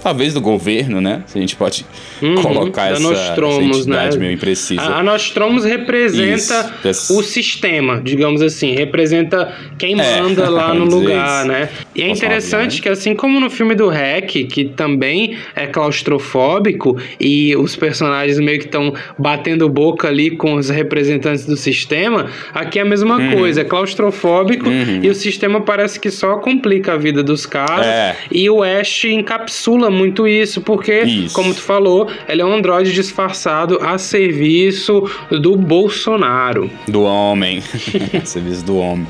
[0.04, 1.24] Talvez do governo, né?
[1.28, 1.86] Se a gente pode
[2.22, 4.26] Uhum, colocar essa, Nostromus, essa entidade né?
[4.26, 4.82] meio imprecisa.
[4.82, 10.86] A, a Nostromos representa Isso, o sistema, digamos assim, representa quem É, manda lá no
[10.86, 11.48] lugar, isso.
[11.48, 11.70] né?
[11.96, 15.66] E é Posso interessante bem, que assim como no filme do Hack, que também é
[15.68, 22.28] claustrofóbico e os personagens meio que estão batendo boca ali com os representantes do sistema,
[22.54, 23.32] aqui é a mesma Uhum.
[23.38, 28.16] coisa, é claustrofóbico e o sistema parece que só complica a vida dos caras É.
[28.32, 31.34] e o Ash encapsula muito isso, porque, Isso.
[31.34, 36.70] como tu falou, ele é um androide disfarçado a serviço do Bolsonaro.
[36.88, 37.62] Do homem.
[38.26, 39.08] Serviço do homem.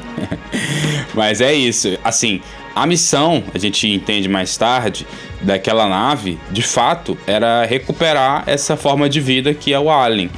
[1.13, 1.97] Mas é isso.
[2.03, 2.41] Assim,
[2.75, 5.05] a missão, a gente entende mais tarde,
[5.41, 10.29] daquela nave, de fato, era recuperar essa forma de vida que é o Alien.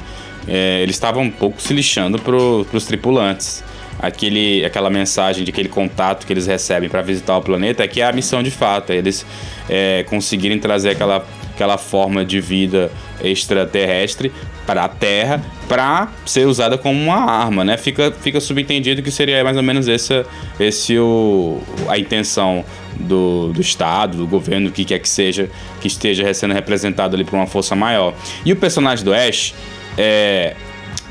[0.48, 3.64] É, eles estavam um pouco se lixando pro, pros tripulantes.
[3.98, 8.00] Aquele, aquela mensagem de aquele contato que eles recebem para visitar o planeta é que
[8.00, 9.26] é a missão de fato, é eles
[9.68, 12.90] é, conseguirem trazer aquela, aquela forma de vida
[13.22, 14.32] extraterrestre
[14.66, 17.76] para a Terra para ser usada como uma arma, né?
[17.76, 20.26] Fica, fica subentendido que seria mais ou menos essa
[20.58, 22.64] esse o, a intenção
[22.98, 25.48] do, do Estado, do governo, o que quer que seja,
[25.80, 28.14] que esteja sendo representado ali por uma força maior.
[28.44, 29.54] E o personagem do Ash,
[29.96, 30.56] é,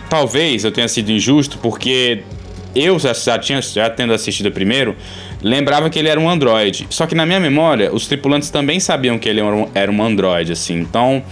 [0.10, 2.24] talvez eu tenha sido injusto, porque
[2.76, 4.96] eu já, já, tinha, já tendo assistido primeiro,
[5.42, 6.86] lembrava que ele era um androide.
[6.90, 10.04] Só que na minha memória, os tripulantes também sabiam que ele era um, era um
[10.04, 10.80] androide, assim.
[10.80, 11.24] Então,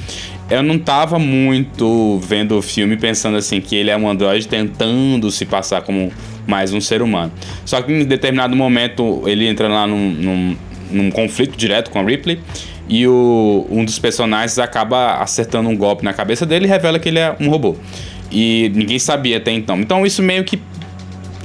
[0.49, 5.31] eu não tava muito vendo o filme pensando assim que ele é um androide tentando
[5.31, 6.11] se passar como
[6.45, 7.31] mais um ser humano.
[7.65, 10.57] Só que em determinado momento ele entra lá num, num,
[10.91, 12.39] num conflito direto com a Ripley
[12.87, 17.09] e o, um dos personagens acaba acertando um golpe na cabeça dele e revela que
[17.09, 17.75] ele é um robô.
[18.31, 19.79] E ninguém sabia até então.
[19.79, 20.59] Então isso meio que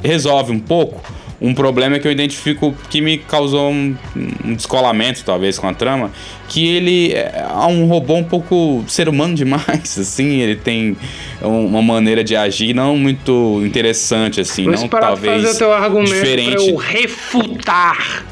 [0.03, 1.01] resolve um pouco
[1.41, 3.97] um problema que eu identifico que me causou um,
[4.45, 6.11] um descolamento, talvez, com a trama,
[6.49, 10.97] que ele é um robô um pouco ser humano demais, assim, ele tem
[11.41, 16.55] uma maneira de agir não muito interessante, assim, Vou não talvez fazer teu argumento diferente.
[16.55, 18.25] Pra eu refutar.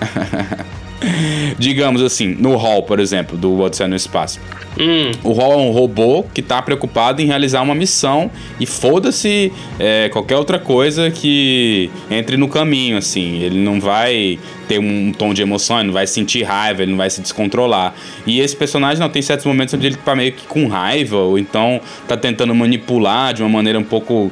[1.59, 4.41] Digamos assim, no Hall, por exemplo, do Odisseia no Espaço.
[4.79, 5.11] Hum.
[5.23, 8.31] O Hall é um robô que está preocupado em realizar uma missão
[8.61, 13.41] e foda-se é, qualquer outra coisa que entre no caminho, assim.
[13.43, 14.39] Ele não vai
[14.69, 17.95] ter um tom de emoção, ele não vai sentir raiva, ele não vai se descontrolar.
[18.27, 21.39] E esse personagem não tem certos momentos onde ele tá meio que com raiva, ou
[21.39, 24.31] então tá tentando manipular de uma maneira um pouco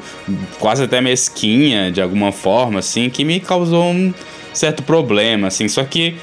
[0.58, 4.12] quase até mesquinha, de alguma forma, assim, que me causou um
[4.52, 5.68] certo problema, assim.
[5.68, 6.16] Só que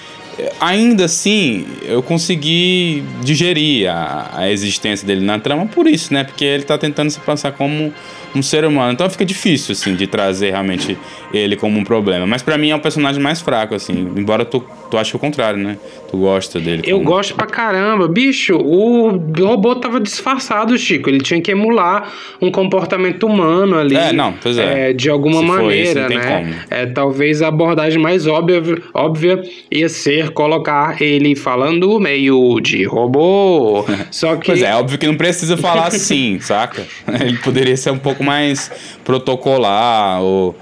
[0.59, 6.23] ainda assim, eu consegui digerir a, a, existência dele na trama por isso, né?
[6.23, 7.93] Porque ele tá tentando se passar como
[8.35, 8.93] um ser humano.
[8.93, 10.97] Então fica difícil, assim, de trazer realmente
[11.33, 12.25] ele como um problema.
[12.25, 13.93] Mas para mim é um personagem mais fraco, assim.
[14.15, 15.77] Embora tu, tu ache o contrário, né?
[16.09, 16.83] Tu gosta dele.
[16.85, 18.07] Eu gosto pra caramba.
[18.07, 21.09] Bicho, o robô tava disfarçado, Chico.
[21.09, 22.11] Ele tinha que emular
[22.41, 23.95] um comportamento humano ali.
[23.95, 24.89] É, não, pois é.
[24.89, 26.65] é de alguma Se maneira, isso, né?
[26.69, 28.61] É, talvez a abordagem mais óbvia,
[28.93, 33.85] óbvia ia ser colocar ele falando meio de robô.
[34.11, 34.47] Só que.
[34.47, 36.85] Pois é, óbvio que não precisa falar assim, saca?
[37.19, 38.71] Ele poderia ser um pouco mais
[39.03, 40.55] protocolar ou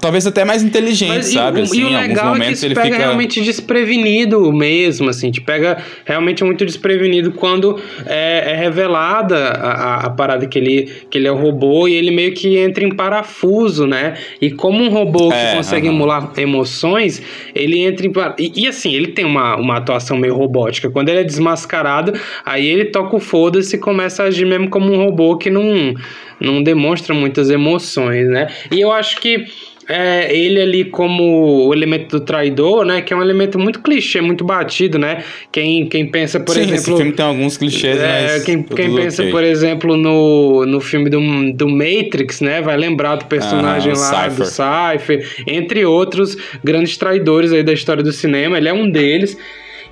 [0.00, 1.60] talvez até mais inteligente, Mas, sabe?
[1.60, 2.96] E, assim, e o legal é que pega fica...
[2.96, 10.10] realmente desprevenido mesmo, assim, te pega realmente muito desprevenido quando é, é revelada a, a,
[10.10, 13.86] parada que ele, que ele é um robô e ele meio que entra em parafuso,
[13.86, 14.14] né?
[14.40, 15.92] E como um robô que é, consegue -huh.
[15.92, 17.22] emular emoções,
[17.54, 18.12] ele entra em...
[18.38, 20.90] E, e, assim, ele tem uma, uma atuação meio robótica.
[20.90, 22.12] Quando ele é desmascarado,
[22.44, 25.94] aí ele toca o foda-se e começa a agir mesmo como um robô que não,
[26.40, 28.48] não demonstra muitas emoções, né?
[28.70, 29.46] E eu acho que
[29.88, 33.02] é, ele ali como o elemento do traidor, né?
[33.02, 35.22] Que é um elemento muito clichê, muito batido, né?
[35.52, 36.76] Quem, quem pensa, por Sim, exemplo.
[36.76, 38.40] Esse filme tem alguns clichês, é.
[38.44, 39.32] Quem, quem pensa, okay.
[39.32, 41.20] por exemplo, no, no filme do,
[41.52, 42.62] do Matrix, né?
[42.62, 44.38] Vai lembrar do personagem ah, lá Cypher.
[44.38, 48.56] do Cypher, entre outros grandes traidores aí da história do cinema.
[48.56, 49.36] Ele é um deles.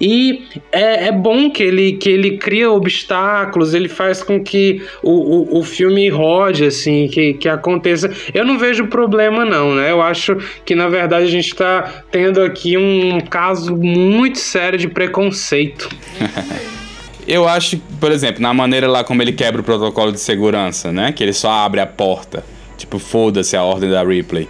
[0.02, 5.10] E é, é bom que ele, que ele cria obstáculos, ele faz com que o,
[5.10, 8.10] o, o filme rode, assim, que, que aconteça.
[8.34, 9.92] Eu não vejo problema, não, né?
[9.92, 14.88] Eu acho que, na verdade, a gente está tendo aqui um caso muito sério de
[14.88, 15.88] preconceito.
[17.24, 21.12] Eu acho, por exemplo, na maneira lá como ele quebra o protocolo de segurança, né?
[21.12, 22.44] Que ele só abre a porta.
[22.76, 24.48] Tipo, foda-se a ordem da Ripley.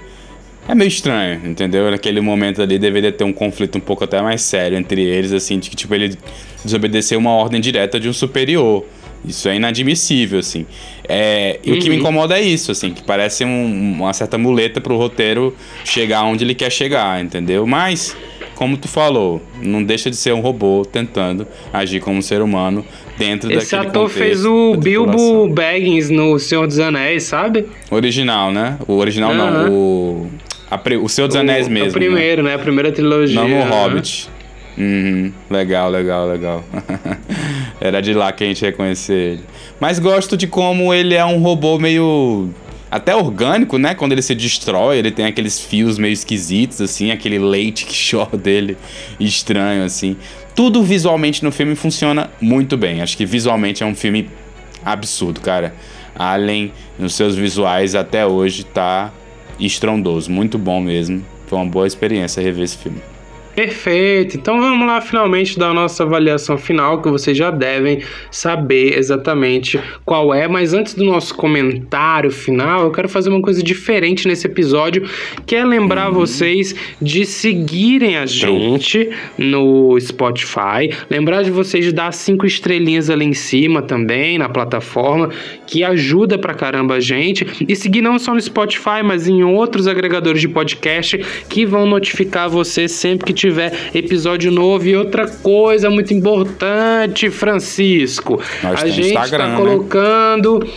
[0.68, 1.90] É meio estranho, entendeu?
[1.90, 5.58] Naquele momento ali deveria ter um conflito um pouco até mais sério entre eles, assim,
[5.58, 6.16] de que tipo ele
[6.64, 8.84] desobedeceu uma ordem direta de um superior.
[9.24, 10.66] Isso é inadmissível, assim.
[11.08, 11.78] É, e uhum.
[11.78, 12.00] o que me uhum.
[12.00, 15.54] incomoda é isso, assim, que parece um, uma certa muleta pro roteiro
[15.84, 17.64] chegar onde ele quer chegar, entendeu?
[17.64, 18.16] Mas,
[18.56, 22.84] como tu falou, não deixa de ser um robô tentando agir como um ser humano
[23.16, 27.66] dentro Esse daquele ator fez o Bilbo Baggins no Senhor dos Anéis, sabe?
[27.90, 28.76] Original, né?
[28.88, 29.36] O original uhum.
[29.36, 30.30] não, o
[31.00, 31.90] o Senhor dos Anéis mesmo.
[31.90, 32.50] O primeiro, né?
[32.50, 32.56] né?
[32.56, 33.40] A primeira trilogia.
[33.40, 34.28] Não no Hobbit.
[34.76, 35.32] Uhum.
[35.50, 36.64] Legal, legal, legal.
[37.80, 39.42] Era de lá que a gente reconhecer ele.
[39.78, 42.50] Mas gosto de como ele é um robô meio.
[42.90, 43.94] Até orgânico, né?
[43.94, 48.36] Quando ele se destrói, ele tem aqueles fios meio esquisitos, assim, aquele leite que chora
[48.36, 48.76] dele
[49.18, 50.16] estranho, assim.
[50.54, 53.00] Tudo visualmente no filme funciona muito bem.
[53.00, 54.28] Acho que visualmente é um filme
[54.84, 55.74] absurdo, cara.
[56.14, 59.10] Alien, nos seus visuais até hoje, tá
[59.66, 61.24] estrondoso, muito bom mesmo.
[61.46, 63.00] Foi uma boa experiência rever esse filme.
[63.54, 64.36] Perfeito.
[64.36, 68.00] Então vamos lá finalmente dar a nossa avaliação final, que vocês já devem
[68.30, 70.48] saber exatamente qual é.
[70.48, 75.08] Mas antes do nosso comentário final, eu quero fazer uma coisa diferente nesse episódio,
[75.44, 76.14] que é lembrar uhum.
[76.14, 80.90] vocês de seguirem a gente no Spotify.
[81.10, 85.28] Lembrar de vocês de dar cinco estrelinhas ali em cima também, na plataforma,
[85.66, 87.46] que ajuda pra caramba a gente.
[87.68, 91.18] E seguir não só no Spotify, mas em outros agregadores de podcast
[91.50, 94.86] que vão notificar você sempre que tiver episódio novo.
[94.86, 98.40] E outra coisa muito importante, Francisco.
[98.62, 99.56] Nós a gente está né?
[99.56, 100.60] colocando.
[100.60, 100.70] Né?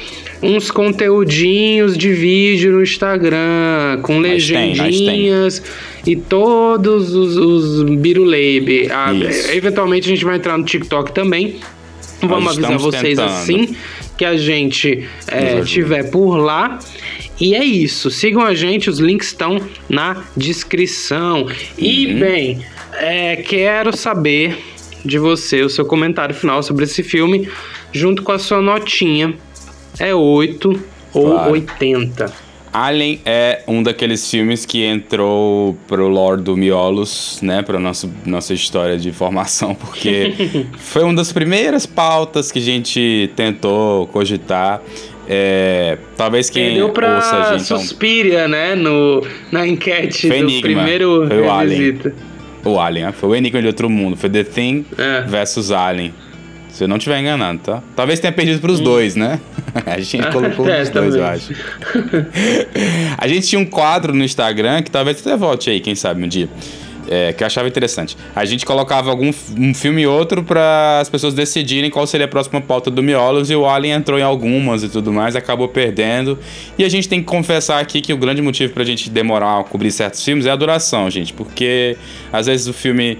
[0.44, 5.60] uns conteúdinhos de vídeo no Instagram, com legendinhas
[6.04, 8.90] tem, e todos os, os biruleibe.
[8.92, 9.12] Ah,
[9.54, 11.56] eventualmente a gente vai entrar no TikTok também.
[12.22, 13.30] Vamos avisar vocês tentando.
[13.30, 13.76] assim
[14.18, 16.80] que a gente é, tiver por lá.
[17.40, 18.10] E é isso.
[18.10, 19.60] Sigam a gente, os links estão
[19.90, 21.44] na descrição.
[21.44, 21.52] Uhum.
[21.78, 24.58] E, bem, é, quero saber
[25.04, 27.50] de você o seu comentário final sobre esse filme,
[27.92, 29.36] junto com a sua notinha.
[30.00, 30.84] É 8
[31.14, 31.52] ou claro.
[31.52, 32.46] 80.
[32.76, 38.54] Alien é um daqueles filmes que entrou pro lore do Miolos, né, pra nossa, nossa
[38.54, 40.34] história de formação, porque
[40.78, 44.82] foi uma das primeiras pautas que a gente tentou cogitar.
[45.28, 47.68] É, talvez quem Perdeu pra ouça a gente...
[47.68, 52.00] Suspiria, né, no, na enquete foi do Enigma, primeiro foi o Alien.
[52.64, 53.12] O Alien, né?
[53.12, 55.22] foi o Enigma de Outro Mundo, foi The Thing é.
[55.22, 56.14] versus Alien.
[56.70, 57.82] Se eu não estiver enganando, tá?
[57.96, 58.84] Talvez tenha perdido pros hum.
[58.84, 59.40] dois, né?
[59.86, 61.54] A gente colocou é, os dois, eu acho.
[63.18, 66.28] a gente tinha um quadro no Instagram que talvez até volte aí, quem sabe, um
[66.28, 66.50] dia.
[67.10, 68.18] É, que eu achava interessante.
[68.36, 72.28] A gente colocava algum um filme e outro para as pessoas decidirem qual seria a
[72.28, 76.38] próxima pauta do Miolos e o Alien entrou em algumas e tudo mais, acabou perdendo.
[76.78, 79.64] E a gente tem que confessar aqui que o grande motivo pra gente demorar a
[79.64, 81.98] cobrir certos filmes é a duração, gente, porque
[82.32, 83.18] às vezes o filme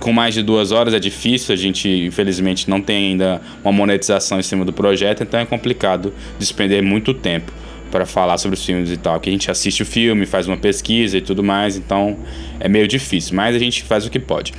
[0.00, 4.38] com mais de duas horas é difícil, a gente infelizmente não tem ainda uma monetização
[4.38, 7.52] em cima do projeto, então é complicado despender muito tempo
[7.90, 9.18] para falar sobre os filmes e tal.
[9.20, 12.16] Que a gente assiste o filme, faz uma pesquisa e tudo mais, então
[12.60, 14.52] é meio difícil, mas a gente faz o que pode.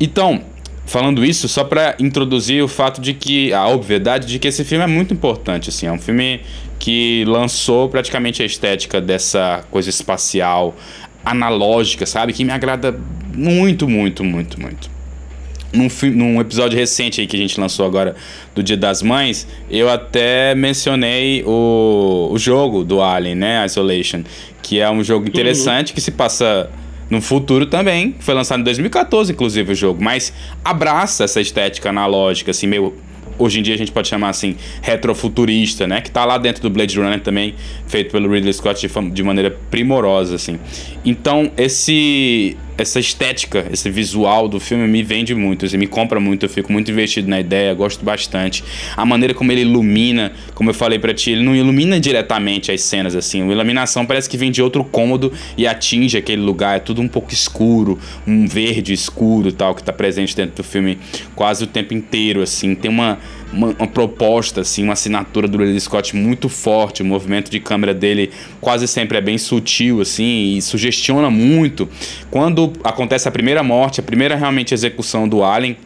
[0.00, 0.42] Então,
[0.86, 4.84] falando isso, só para introduzir o fato de que a obviedade de que esse filme
[4.84, 6.40] é muito importante, assim, é um filme
[6.78, 10.74] que lançou praticamente a estética dessa coisa espacial
[11.24, 12.32] analógica, sabe?
[12.32, 12.98] Que me agrada
[13.34, 14.99] muito, muito, muito, muito.
[15.72, 18.16] Num, num, episódio recente aí que a gente lançou agora
[18.54, 23.64] do Dia das Mães, eu até mencionei o, o jogo do Alien, né?
[23.64, 24.22] Isolation,
[24.62, 25.94] que é um jogo interessante uhum.
[25.94, 26.68] que se passa
[27.08, 28.14] no futuro também.
[28.18, 30.32] Foi lançado em 2014, inclusive, o jogo, mas
[30.64, 32.94] abraça essa estética analógica, assim, meio
[33.40, 36.00] hoje em dia a gente pode chamar assim, retrofuturista, né?
[36.00, 37.54] Que tá lá dentro do Blade Runner também,
[37.86, 40.58] feito pelo Ridley Scott de, de maneira primorosa, assim.
[41.04, 46.46] Então, esse essa estética, esse visual do filme me vende muito, assim, me compra muito,
[46.46, 48.64] eu fico muito investido na ideia, gosto bastante.
[48.96, 52.80] A maneira como ele ilumina, como eu falei para ti, ele não ilumina diretamente as
[52.80, 56.80] cenas assim, a iluminação parece que vem de outro cômodo e atinge aquele lugar, é
[56.80, 60.98] tudo um pouco escuro, um verde escuro, tal, que tá presente dentro do filme
[61.34, 62.74] quase o tempo inteiro assim.
[62.74, 63.18] Tem uma
[63.52, 67.02] uma, uma, proposta, assim, uma assinatura do Ridley Scott muito forte.
[67.02, 68.30] O movimento de câmera dele
[68.60, 71.88] quase sempre é bem sutil, assim, e sugestiona muito.
[72.30, 75.76] Quando acontece a primeira morte, a primeira realmente execução do Alien,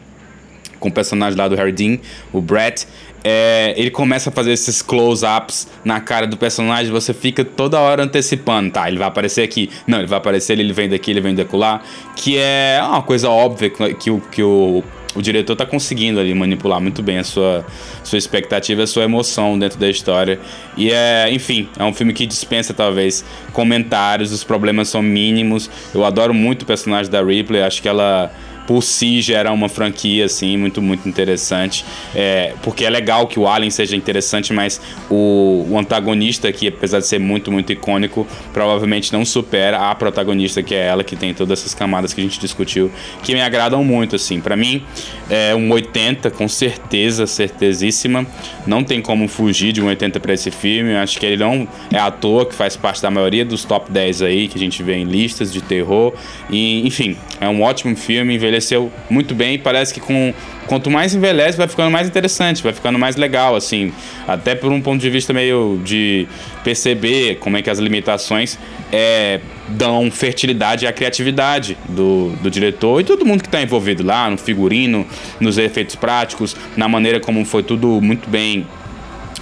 [0.79, 1.97] com o personagem lá do Harry Dean,
[2.31, 2.85] o Brett,
[3.27, 8.03] é, ele começa a fazer esses close-ups na cara do personagem, você fica toda hora
[8.03, 8.87] antecipando, tá?
[8.87, 11.81] Ele vai aparecer aqui, não, ele vai aparecer, ele vem daqui, ele vem de lá,
[12.15, 14.83] que é uma coisa óbvia que, o, que o
[15.15, 17.65] o diretor está conseguindo ali manipular muito bem a sua,
[18.03, 20.39] sua expectativa, a sua emoção dentro da história.
[20.75, 25.69] E é, enfim, é um filme que dispensa talvez comentários, os problemas são mínimos.
[25.93, 28.31] Eu adoro muito o personagem da Ripley, acho que ela
[28.67, 31.85] por si gera uma franquia assim muito muito interessante.
[32.13, 36.99] É, porque é legal que o Alien seja interessante mas o, o, antagonista que apesar
[36.99, 41.33] de ser muito muito icônico provavelmente não supera a protagonista que é ela que tem
[41.33, 42.91] todas essas camadas que a gente discutiu
[43.23, 44.39] que me agradam muito assim.
[44.39, 44.83] Para mim
[45.29, 48.25] é um 80 com certeza certezíssima.
[48.65, 50.91] Não tem como fugir de um 80 para esse filme.
[50.91, 53.91] Eu acho que ele não é à toa que faz parte da maioria dos top
[53.91, 56.13] 10 aí que a gente vê em listas de terror.
[56.49, 60.33] E enfim é um ótimo filme envelheceu muito bem parece que com
[60.67, 63.91] quanto mais envelhece vai ficando mais interessante, vai ficando mais legal assim,
[64.27, 66.27] até por um ponto de vista meio de
[66.63, 68.57] perceber como é que as limitações
[68.91, 74.29] é, dão fertilidade à criatividade do, do diretor e todo mundo que está envolvido lá
[74.29, 75.05] no figurino,
[75.39, 78.65] nos efeitos práticos, na maneira como foi tudo muito bem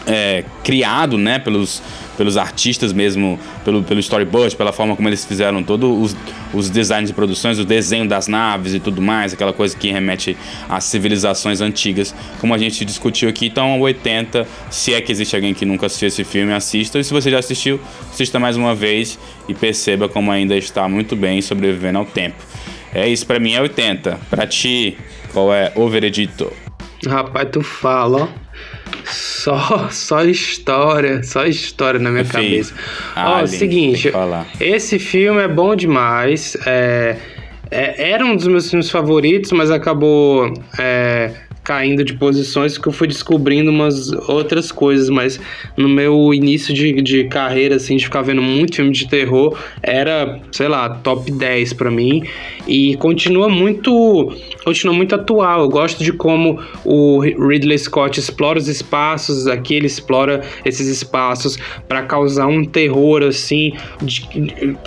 [0.05, 1.82] é, criado, né, pelos
[2.18, 6.18] pelos artistas mesmo, pelo, pelo storyboard, pela forma como eles fizeram todos os,
[6.53, 10.38] os designs de produções, o desenho das naves e tudo mais, aquela coisa que remete
[10.70, 13.47] às civilizações antigas, como a gente discutiu aqui.
[13.47, 16.99] Então, 80, se é que existe alguém que nunca assistiu esse filme, assista.
[16.99, 17.80] E se você já assistiu,
[18.11, 22.43] assista mais uma vez e perceba como ainda está muito bem sobrevivendo ao tempo.
[22.93, 24.20] É isso, para mim é 80.
[24.30, 24.95] Para ti,
[25.32, 26.51] qual é o veredito?
[27.07, 28.43] Rapaz, tu fala, ó.
[29.06, 32.74] Só, só história, só história na minha Enfim, cabeça.
[33.16, 34.12] Ó, Alien, seguinte,
[34.60, 36.56] esse filme é bom demais.
[36.66, 37.18] É,
[37.70, 41.32] é, era um dos meus filmes favoritos, mas acabou é,
[41.64, 45.39] caindo de posições que eu fui descobrindo umas outras coisas, mas
[45.78, 50.41] no meu início de, de carreira, assim, de ficar vendo muito filme de terror, era,
[50.51, 52.24] sei lá, top 10 para mim
[52.68, 54.34] e continua muito
[54.64, 55.61] continua muito atual.
[55.61, 61.57] Eu gosto de como o Ridley Scott explora os espaços, aqui ele explora esses espaços
[61.88, 64.28] para causar um terror assim, de,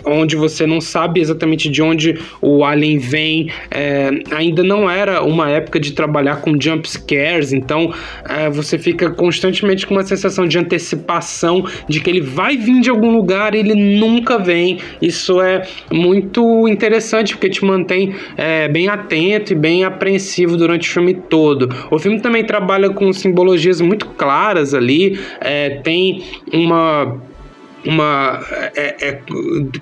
[0.05, 3.51] onde você não sabe exatamente de onde o alien vem.
[3.71, 7.93] É, ainda não era uma época de trabalhar com jump scares, então
[8.29, 12.91] é, você fica constantemente com uma sensação de antecipação de que ele vai vir de
[12.91, 14.79] algum lugar e ele nunca vem.
[15.01, 15.63] Isso é
[15.93, 21.69] muito interessante porque te mantém é, bem atento e bem apreensivo durante o filme todo.
[21.91, 27.21] O filme também trabalha com simbologias muito claras ali, é, tem uma
[27.87, 29.19] uma é, é,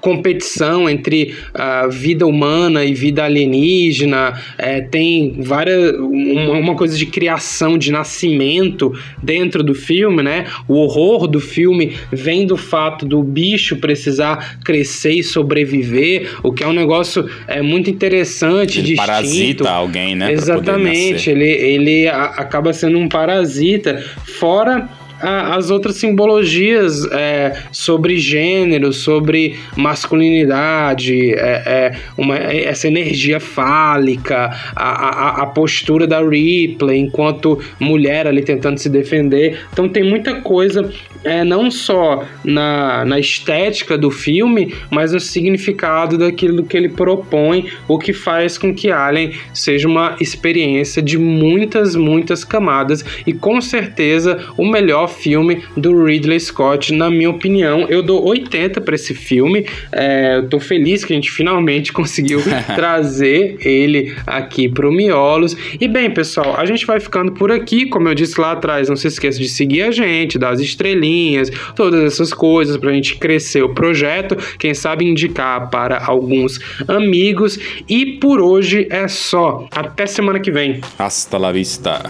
[0.01, 7.07] competição entre a vida humana e vida alienígena, é, tem várias uma, uma, coisa de
[7.07, 8.93] criação, de nascimento
[9.23, 10.47] dentro do filme, né?
[10.69, 16.63] O horror do filme vem do fato do bicho precisar crescer e sobreviver, o que
[16.63, 19.07] é um negócio é muito interessante, ele distinto.
[19.07, 20.33] parasita alguém, né?
[20.33, 24.89] Exatamente, ele, ele a, acaba sendo um parasita, fora
[25.25, 34.85] as outras simbologias é, sobre gênero, sobre masculinidade, é, é uma, essa energia fálica, a,
[34.85, 39.61] a, a, postura da Ripley enquanto mulher ali tentando se defender.
[39.72, 40.91] Então tem muita coisa,
[41.22, 47.70] é, não só na, na estética do filme, mas no significado daquilo que ele propõe,
[47.89, 53.61] o que faz com que Alien seja uma experiência de muitas, muitas camadas e com
[53.61, 57.87] certeza o melhor filme do Ridley Scott, na minha opinião.
[57.89, 59.67] Eu dou 80 para esse filme.
[59.93, 62.41] É, eu tô feliz que a gente finalmente conseguiu
[62.75, 65.57] trazer ele aqui pro Miolos.
[65.81, 67.87] E bem, pessoal, a gente vai ficando por aqui.
[67.87, 71.51] Como eu disse lá atrás, não se esqueça de seguir a gente, dar as estrelinhas,
[71.75, 74.37] todas essas coisas pra gente crescer o projeto.
[74.59, 77.59] Quem sabe indicar para alguns amigos.
[77.89, 79.67] E por hoje é só.
[79.71, 80.81] Até semana que vem.
[80.99, 82.03] Hasta la vista.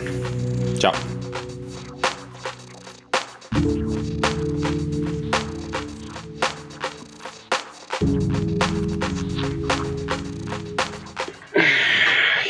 [0.79, 1.24] Tchau.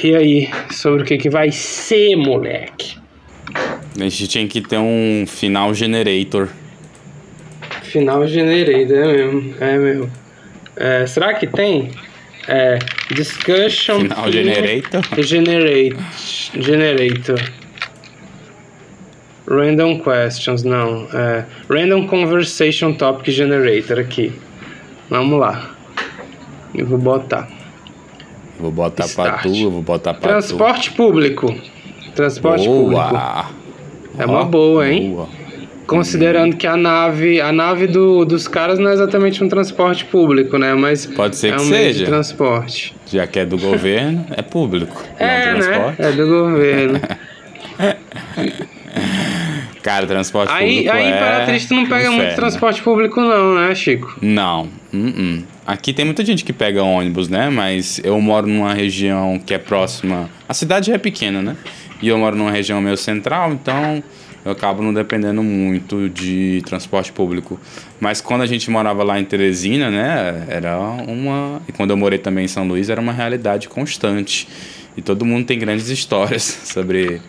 [0.05, 2.99] E aí, sobre o que, que vai ser, moleque?
[3.99, 6.51] A gente tinha que ter um final generator.
[7.85, 9.55] Final generator, é mesmo.
[9.59, 10.13] É mesmo.
[10.77, 11.91] É, será que tem?
[12.47, 12.79] É,
[13.15, 14.01] discussion.
[14.01, 15.03] Final generator?
[15.23, 15.97] Generate,
[16.55, 17.41] generator.
[19.49, 21.09] Random questions, não.
[21.15, 24.35] É, random conversation topic generator aqui.
[25.09, 25.75] Vamos lá.
[26.75, 27.64] Eu vou botar.
[28.59, 30.97] Vou botar para tu, vou botar para Transporte tu.
[30.97, 31.55] público.
[32.15, 33.09] Transporte boa.
[33.09, 33.55] público.
[34.19, 35.11] É uma boa, hein?
[35.11, 35.29] Boa.
[35.87, 36.57] Considerando hum.
[36.57, 40.73] que a nave, a nave do, dos caras não é exatamente um transporte público, né?
[40.75, 42.07] Mas pode ser é que um seja.
[42.07, 42.95] transporte.
[43.07, 45.03] Já que é do governo, é público.
[45.19, 45.95] É, é um né?
[45.99, 47.01] É do governo.
[49.83, 50.97] Cara, transporte aí, público.
[50.97, 52.17] Aí, é Imperatriz, tu não pega inferno.
[52.17, 54.17] muito transporte público, não, né, Chico?
[54.23, 54.63] Não.
[54.93, 55.43] Uh -uh.
[55.67, 57.49] Aqui tem muita gente que pega ônibus, né?
[57.49, 60.29] Mas eu moro numa região que é próxima.
[60.49, 61.57] A cidade é pequena, né?
[62.03, 64.03] E eu moro numa região meio central, então
[64.45, 67.59] eu acabo não dependendo muito de transporte público.
[67.99, 70.45] Mas quando a gente morava lá em Teresina, né?
[70.49, 71.63] Era uma.
[71.67, 74.47] E quando eu morei também em São Luís, era uma realidade constante.
[74.97, 77.23] E todo mundo tem grandes histórias sobre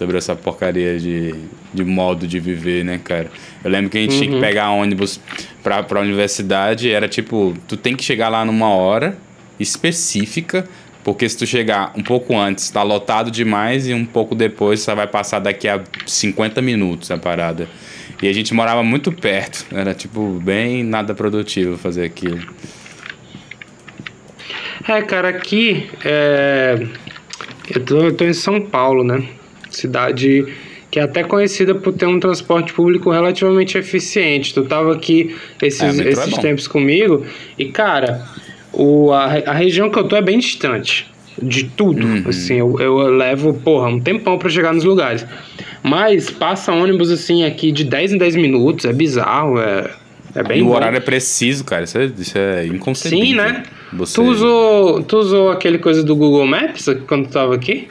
[0.00, 1.34] sobre essa porcaria de,
[1.74, 3.30] de modo de viver, né, cara?
[3.62, 4.18] Eu lembro que a gente uhum.
[4.18, 4.40] tinha que uhum.
[4.40, 5.20] pegar ônibus
[5.62, 9.18] pra, pra universidade, era tipo, tu tem que chegar lá numa hora
[9.58, 10.66] específica,
[11.04, 14.94] porque se tu chegar um pouco antes, tá lotado demais, e um pouco depois você
[14.94, 17.68] vai passar daqui a 50 minutos a parada.
[18.22, 22.40] E a gente morava muito perto, era tipo bem nada produtivo fazer aquilo.
[24.88, 26.86] É, cara, aqui é...
[27.74, 29.39] eu, tô, eu tô em São Paulo, né?
[29.70, 30.46] Cidade
[30.90, 34.52] que é até conhecida por ter um transporte público relativamente eficiente.
[34.52, 36.40] Tu tava aqui esses, É, é esses bom.
[36.40, 37.24] tempos comigo
[37.56, 38.26] e, cara,
[38.72, 41.06] o, a, a região que eu tô é bem distante
[41.40, 42.04] de tudo.
[42.04, 42.24] Uhum.
[42.26, 45.24] Assim, eu, eu levo, porra, um tempão pra chegar nos lugares.
[45.82, 49.90] Mas passa ônibus, assim, aqui de 10 em 10 minutos, é bizarro, é,
[50.34, 50.74] é bem e o bom.
[50.74, 51.84] horário é preciso, cara.
[51.84, 53.26] Isso é, isso é inconcebível.
[53.26, 53.62] Sim, né?
[53.92, 54.14] Você...
[54.16, 57.88] Tu usou, tu usou aquele coisa do Google Maps quando tu tava aqui?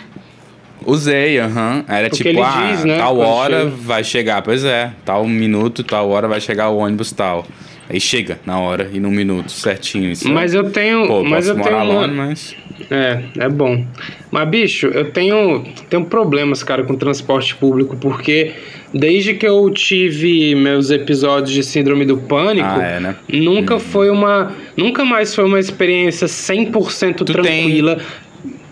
[0.90, 1.84] Usei, aham.
[1.88, 3.72] Era Porque tipo, ah, diz, né, tal hora chega.
[3.78, 4.42] vai chegar.
[4.42, 7.46] Pois é, tal minuto, tal hora vai chegar o ônibus tal.
[7.90, 10.12] Aí chega na hora e no minuto, certinho.
[10.12, 12.56] Isso Mas eu tenho, Pô, mas posso eu tenho uma, longe, mas...
[12.92, 13.84] É, é bom.
[14.32, 18.54] Mas, bicho, eu tenho, tenho problemas, cara, com transporte público, porque
[18.94, 23.16] desde que eu tive meus episódios de síndrome do pânico, Ah, é, né?
[23.28, 24.54] nunca foi uma.
[24.78, 27.98] Nunca mais foi uma experiência 100% Tu tem- tranquila.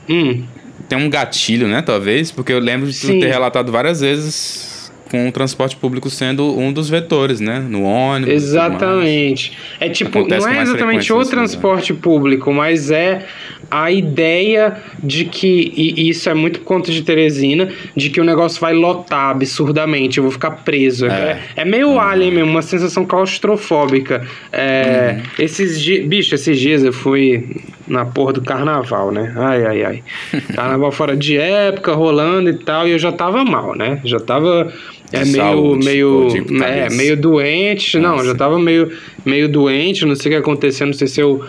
[0.07, 0.43] Hum,
[0.88, 2.32] Tem um gatilho, né, talvez?
[2.32, 3.20] Porque eu lembro de Sim.
[3.20, 7.60] ter relatado várias vezes com o transporte público sendo um dos vetores, né?
[7.60, 8.34] No ônibus.
[8.34, 9.58] Exatamente.
[9.80, 11.38] É tipo, Acontece não é exatamente o isso, né?
[11.38, 13.26] transporte público, mas é
[13.72, 18.24] a ideia de que, e isso é muito por conta de Teresina, de que o
[18.24, 21.06] negócio vai lotar absurdamente, eu vou ficar preso.
[21.06, 21.10] É,
[21.56, 21.62] É.
[21.62, 24.26] é meio alien mesmo, uma sensação claustrofóbica.
[24.52, 25.24] É, Uhum.
[25.46, 27.46] Esses dias, bicho, esses dias eu fui
[27.88, 29.34] na porra do carnaval, né?
[29.38, 30.04] Ai, ai, ai.
[30.54, 34.02] Carnaval fora de época, rolando e tal, e eu já tava mal, né?
[34.04, 34.72] Já tava
[35.12, 37.98] é De meio, saúde, meio, ou de é, meio doente.
[37.98, 38.38] não, Ah, já sim.
[38.38, 38.92] tava meio,
[39.26, 41.44] meio doente, não sei o que aconteceu, não sei se eu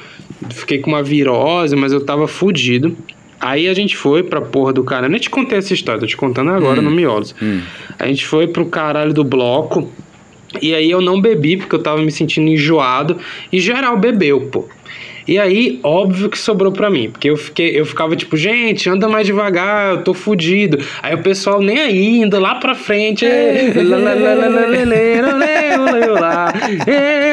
[0.50, 2.96] fiquei com uma virose, mas eu tava fudido.
[3.40, 5.06] Aí a gente foi pra porra do cara.
[5.06, 7.34] Eu nem te contei essa história, tô te contando agora no Miolos.
[7.42, 7.60] Hum.
[7.98, 9.88] A gente foi pro caralho do bloco.
[10.62, 13.16] E aí eu não bebi porque eu tava me sentindo enjoado.
[13.52, 14.66] E geral bebeu, pô.
[15.28, 17.10] E aí, óbvio que sobrou pra mim.
[17.10, 20.78] Porque eu, fiquei, eu ficava tipo, gente, anda mais devagar, eu tô fudido.
[21.02, 23.26] Aí o pessoal nem aí, indo lá pra frente.
[23.26, 26.54] "Ê, lá, lá, lá, lá, lá, lê, lê, lá, lê, lá, lê, lá,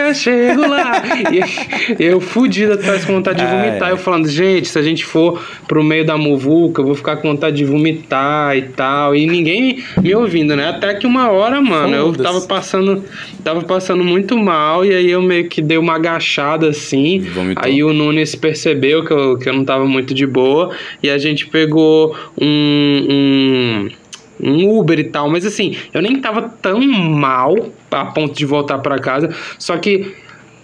[0.08, 1.02] eu chego lá.
[1.32, 3.90] E eu fudido atrás com vontade de vomitar.
[3.90, 7.30] Eu falando, gente, se a gente for pro meio da muvuca, eu vou ficar com
[7.30, 9.16] vontade de vomitar e tal.
[9.16, 10.68] E ninguém me ouvindo, né?
[10.70, 13.04] Até que uma hora, mano, eu tava passando,
[13.44, 14.86] tava passando muito mal.
[14.86, 17.20] E aí eu meio que dei uma agachada assim.
[17.20, 17.64] Vomitou.
[17.64, 20.76] Aí o Nunes percebeu que eu, que eu não tava muito de boa.
[21.02, 23.08] E a gente pegou um.
[23.90, 23.90] um
[24.38, 27.56] um Uber e tal, mas assim, eu nem tava tão mal
[27.90, 30.14] a ponto de voltar pra casa, só que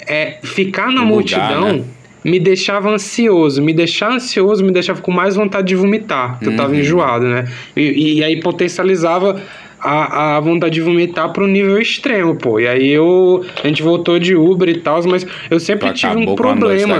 [0.05, 1.83] é, ficar na Lugar, multidão né?
[2.23, 6.55] me deixava ansioso, me deixar ansioso me deixava com mais vontade de vomitar, porque eu
[6.57, 6.79] tava Uhum.
[6.79, 7.45] enjoado, né?
[7.73, 9.41] E, e aí potencializava
[9.81, 12.59] a, a vontade de vomitar pro nível extremo, pô.
[12.59, 16.17] E aí eu, a gente voltou de Uber e tal, mas eu sempre Tu tive
[16.17, 16.99] um problema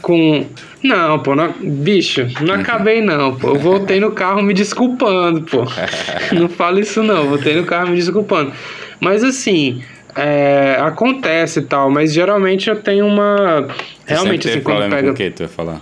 [0.00, 0.46] com.
[0.82, 1.52] Não, pô, não...
[1.60, 3.48] bicho, não acabei não, pô.
[3.50, 5.64] Eu voltei no carro me desculpando, pô.
[6.32, 8.52] não falo isso não, voltei no carro me desculpando.
[9.00, 9.82] Mas assim,
[10.16, 13.66] é, acontece e tal, mas geralmente eu tenho uma.
[14.06, 15.02] Realmente, assim, quando pega.
[15.02, 15.80] com o que tu ia falar?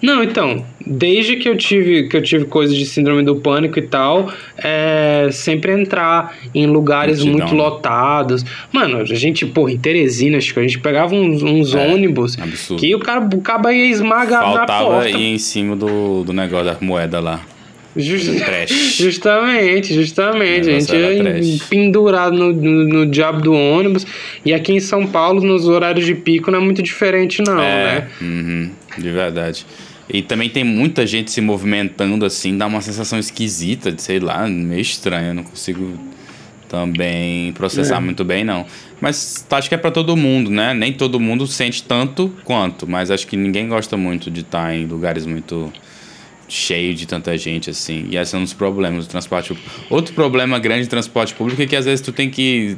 [0.00, 3.82] Não, então, desde que eu tive que eu tive coisas de síndrome do pânico e
[3.82, 7.62] tal, é sempre entrar em lugares Multidão, muito né?
[7.62, 8.44] lotados.
[8.72, 12.38] Mano, a gente, porra, em Teresina, acho que a gente pegava uns, uns É, ônibus
[12.38, 12.80] absurdo.
[12.80, 15.08] que o cara, o caba ia esmagar na Faltava porta.
[15.10, 17.40] ir em cima do, do negócio da moeda lá.
[17.96, 18.28] Just-.
[18.96, 20.70] Justamente, justamente.
[20.70, 24.06] A gente ia pendurado no, no, no diabo do ônibus.
[24.44, 27.84] E aqui em São Paulo, nos horários de pico, não é muito diferente, não, é,
[27.84, 28.08] né?
[28.20, 29.66] uhum, de verdade.
[30.08, 34.46] E também tem muita gente se movimentando assim, dá uma sensação esquisita, de sei lá,
[34.48, 35.28] meio estranha.
[35.28, 35.98] Eu não consigo
[36.68, 38.00] também processar É.
[38.00, 38.64] muito bem, não.
[39.00, 40.74] Mas acho que é pra todo mundo, né?
[40.74, 44.86] Nem todo mundo sente tanto quanto, mas acho que ninguém gosta muito de estar em
[44.86, 45.72] lugares muito
[46.48, 48.06] cheio de tanta gente assim.
[48.10, 49.70] E esse é um dos problemas do transporte público.
[49.90, 52.76] Outro problema grande de transporte público é que às vezes tu tem que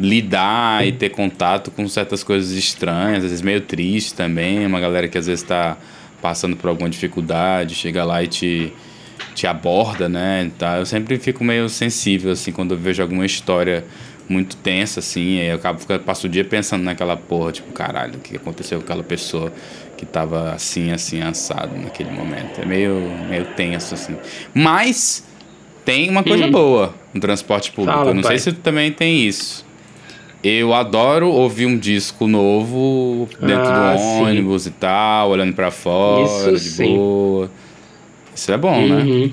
[0.00, 5.06] lidar e ter contato com certas coisas estranhas, às vezes meio triste também, uma galera
[5.06, 5.76] que às vezes está
[6.22, 8.72] passando por alguma dificuldade, chega lá e te,
[9.34, 10.50] te aborda, né?
[10.58, 10.78] Tá?
[10.78, 13.84] Eu sempre fico meio sensível assim quando eu vejo alguma história
[14.28, 18.14] muito tensa assim, aí eu acabo ficando, passo o dia pensando naquela porra, tipo, caralho,
[18.14, 19.52] o que aconteceu com aquela pessoa
[19.98, 22.60] que tava assim, assim, assado naquele momento.
[22.60, 22.94] É meio,
[23.28, 24.16] meio tenso assim.
[24.54, 25.26] Mas
[25.84, 26.50] tem uma coisa Hum.
[26.52, 27.98] boa no transporte público.
[27.98, 28.38] Fala, eu não pai.
[28.38, 29.66] sei se tu também tem isso.
[30.44, 34.22] Eu adoro ouvir um disco novo dentro Ah, do sim.
[34.24, 36.96] ônibus e tal, olhando pra fora, Isso de sim.
[36.96, 37.50] boa.
[38.34, 39.02] Isso é bom, né?
[39.02, 39.32] Uhum.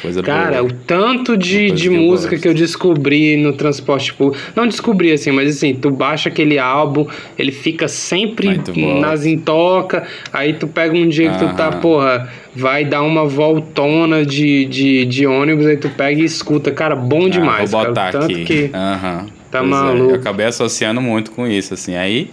[0.00, 0.72] Coisa Cara, boa.
[0.72, 4.40] o tanto de, de que música que eu descobri no transporte público.
[4.54, 7.06] Não descobri assim, mas assim, tu baixa aquele álbum,
[7.38, 8.48] ele fica sempre
[9.00, 11.80] nas intoca, aí tu pega um dia que tu tá, Aham.
[11.80, 16.70] porra, vai dar uma voltona de, de, de ônibus, aí tu pega e escuta.
[16.70, 17.94] Cara, bom demais, ah, vou cara.
[17.94, 18.44] botar Tanto aqui.
[18.44, 18.70] que.
[18.74, 19.26] Aham.
[19.52, 20.10] Tá Pois é, maluco.
[20.10, 21.94] eu acabei associando muito com isso, assim.
[21.94, 22.30] Aí.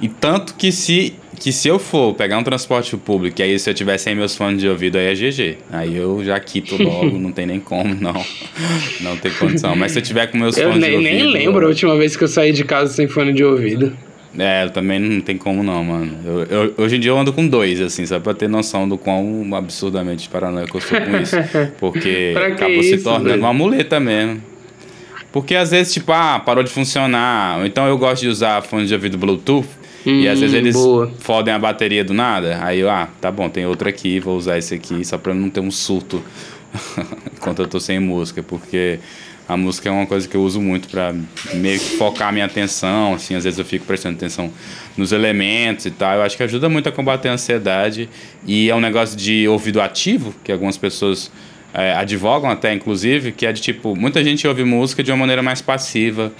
[0.00, 3.70] E tanto que se, que se eu for pegar um transporte público e aí se
[3.70, 5.58] eu tiver sem meus fones de ouvido, aí é GG.
[5.70, 8.24] Aí eu já quito logo, não tem nem como, não.
[9.00, 9.76] Não tem condição.
[9.76, 11.14] Mas se eu tiver com meus Eu fones de nem, ouvido.
[11.14, 13.92] nem lembro a última vez que eu saí de casa sem fone de ouvido.
[14.36, 16.16] É, também não tem como não, mano.
[16.24, 18.96] Eu, eu- hoje em dia eu ando com dois, assim, só pra ter noção do
[18.96, 21.36] quão absurdamente paranoico eu sou com isso.
[21.78, 23.40] Porque acabou se isso, tornando velho?
[23.42, 24.42] uma muleta mesmo.
[25.32, 27.64] Porque às vezes, tipo, ah, parou de funcionar.
[27.66, 29.66] Então eu gosto de usar fone de ouvido Bluetooth.
[30.04, 31.10] e às Hum, vezes eles boa.
[31.20, 32.58] fodem a bateria do nada.
[32.62, 35.48] Aí eu, ah, tá bom, tem outro aqui, vou usar esse aqui, só pra não
[35.48, 36.20] ter um surto
[37.36, 38.42] enquanto eu tô sem música.
[38.42, 38.98] Porque
[39.48, 41.14] a música é uma coisa que eu uso muito pra
[41.54, 44.50] meio que focar a minha atenção, assim, às vezes eu fico prestando atenção
[44.96, 46.16] nos elementos e tal.
[46.16, 48.08] Eu acho que ajuda muito a combater a ansiedade
[48.46, 51.30] e é um negócio de ouvido ativo, que algumas pessoas
[51.74, 55.42] é, advogam até, inclusive, que é de tipo, muita gente ouve música de uma maneira
[55.42, 56.32] mais passiva,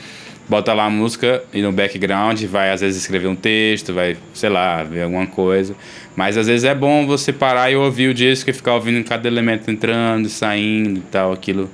[0.49, 4.51] bota lá a música e no background vai às vezes escrever um texto, vai, sei
[4.51, 5.75] lá, ver alguma coisa.
[6.15, 9.27] Mas às vezes é bom você parar e ouvir o disco e ficar ouvindo cada
[9.27, 11.71] elemento entrando, saindo e tal, aquilo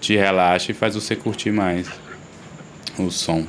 [0.00, 1.88] te relaxa e faz você curtir mais
[2.98, 3.46] o som.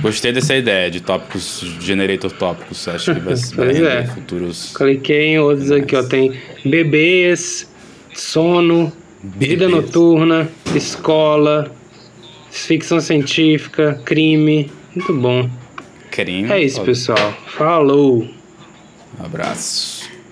[0.00, 4.06] Gostei dessa ideia de tópicos, generator tópicos, acho que vai, vai é.
[4.06, 4.74] futuros.
[4.76, 6.02] Cliquei em outros aqui, ó.
[6.02, 7.70] Tem bebês,
[8.14, 8.92] sono,
[9.22, 9.70] vida Bebês.
[9.84, 11.70] noturna, escola,
[12.50, 14.70] ficção científica, crime.
[14.94, 15.50] Muito bom.
[16.10, 16.50] Crime.
[16.50, 17.34] É isso, pessoal.
[17.56, 18.26] Falou!
[19.18, 19.93] Abraço.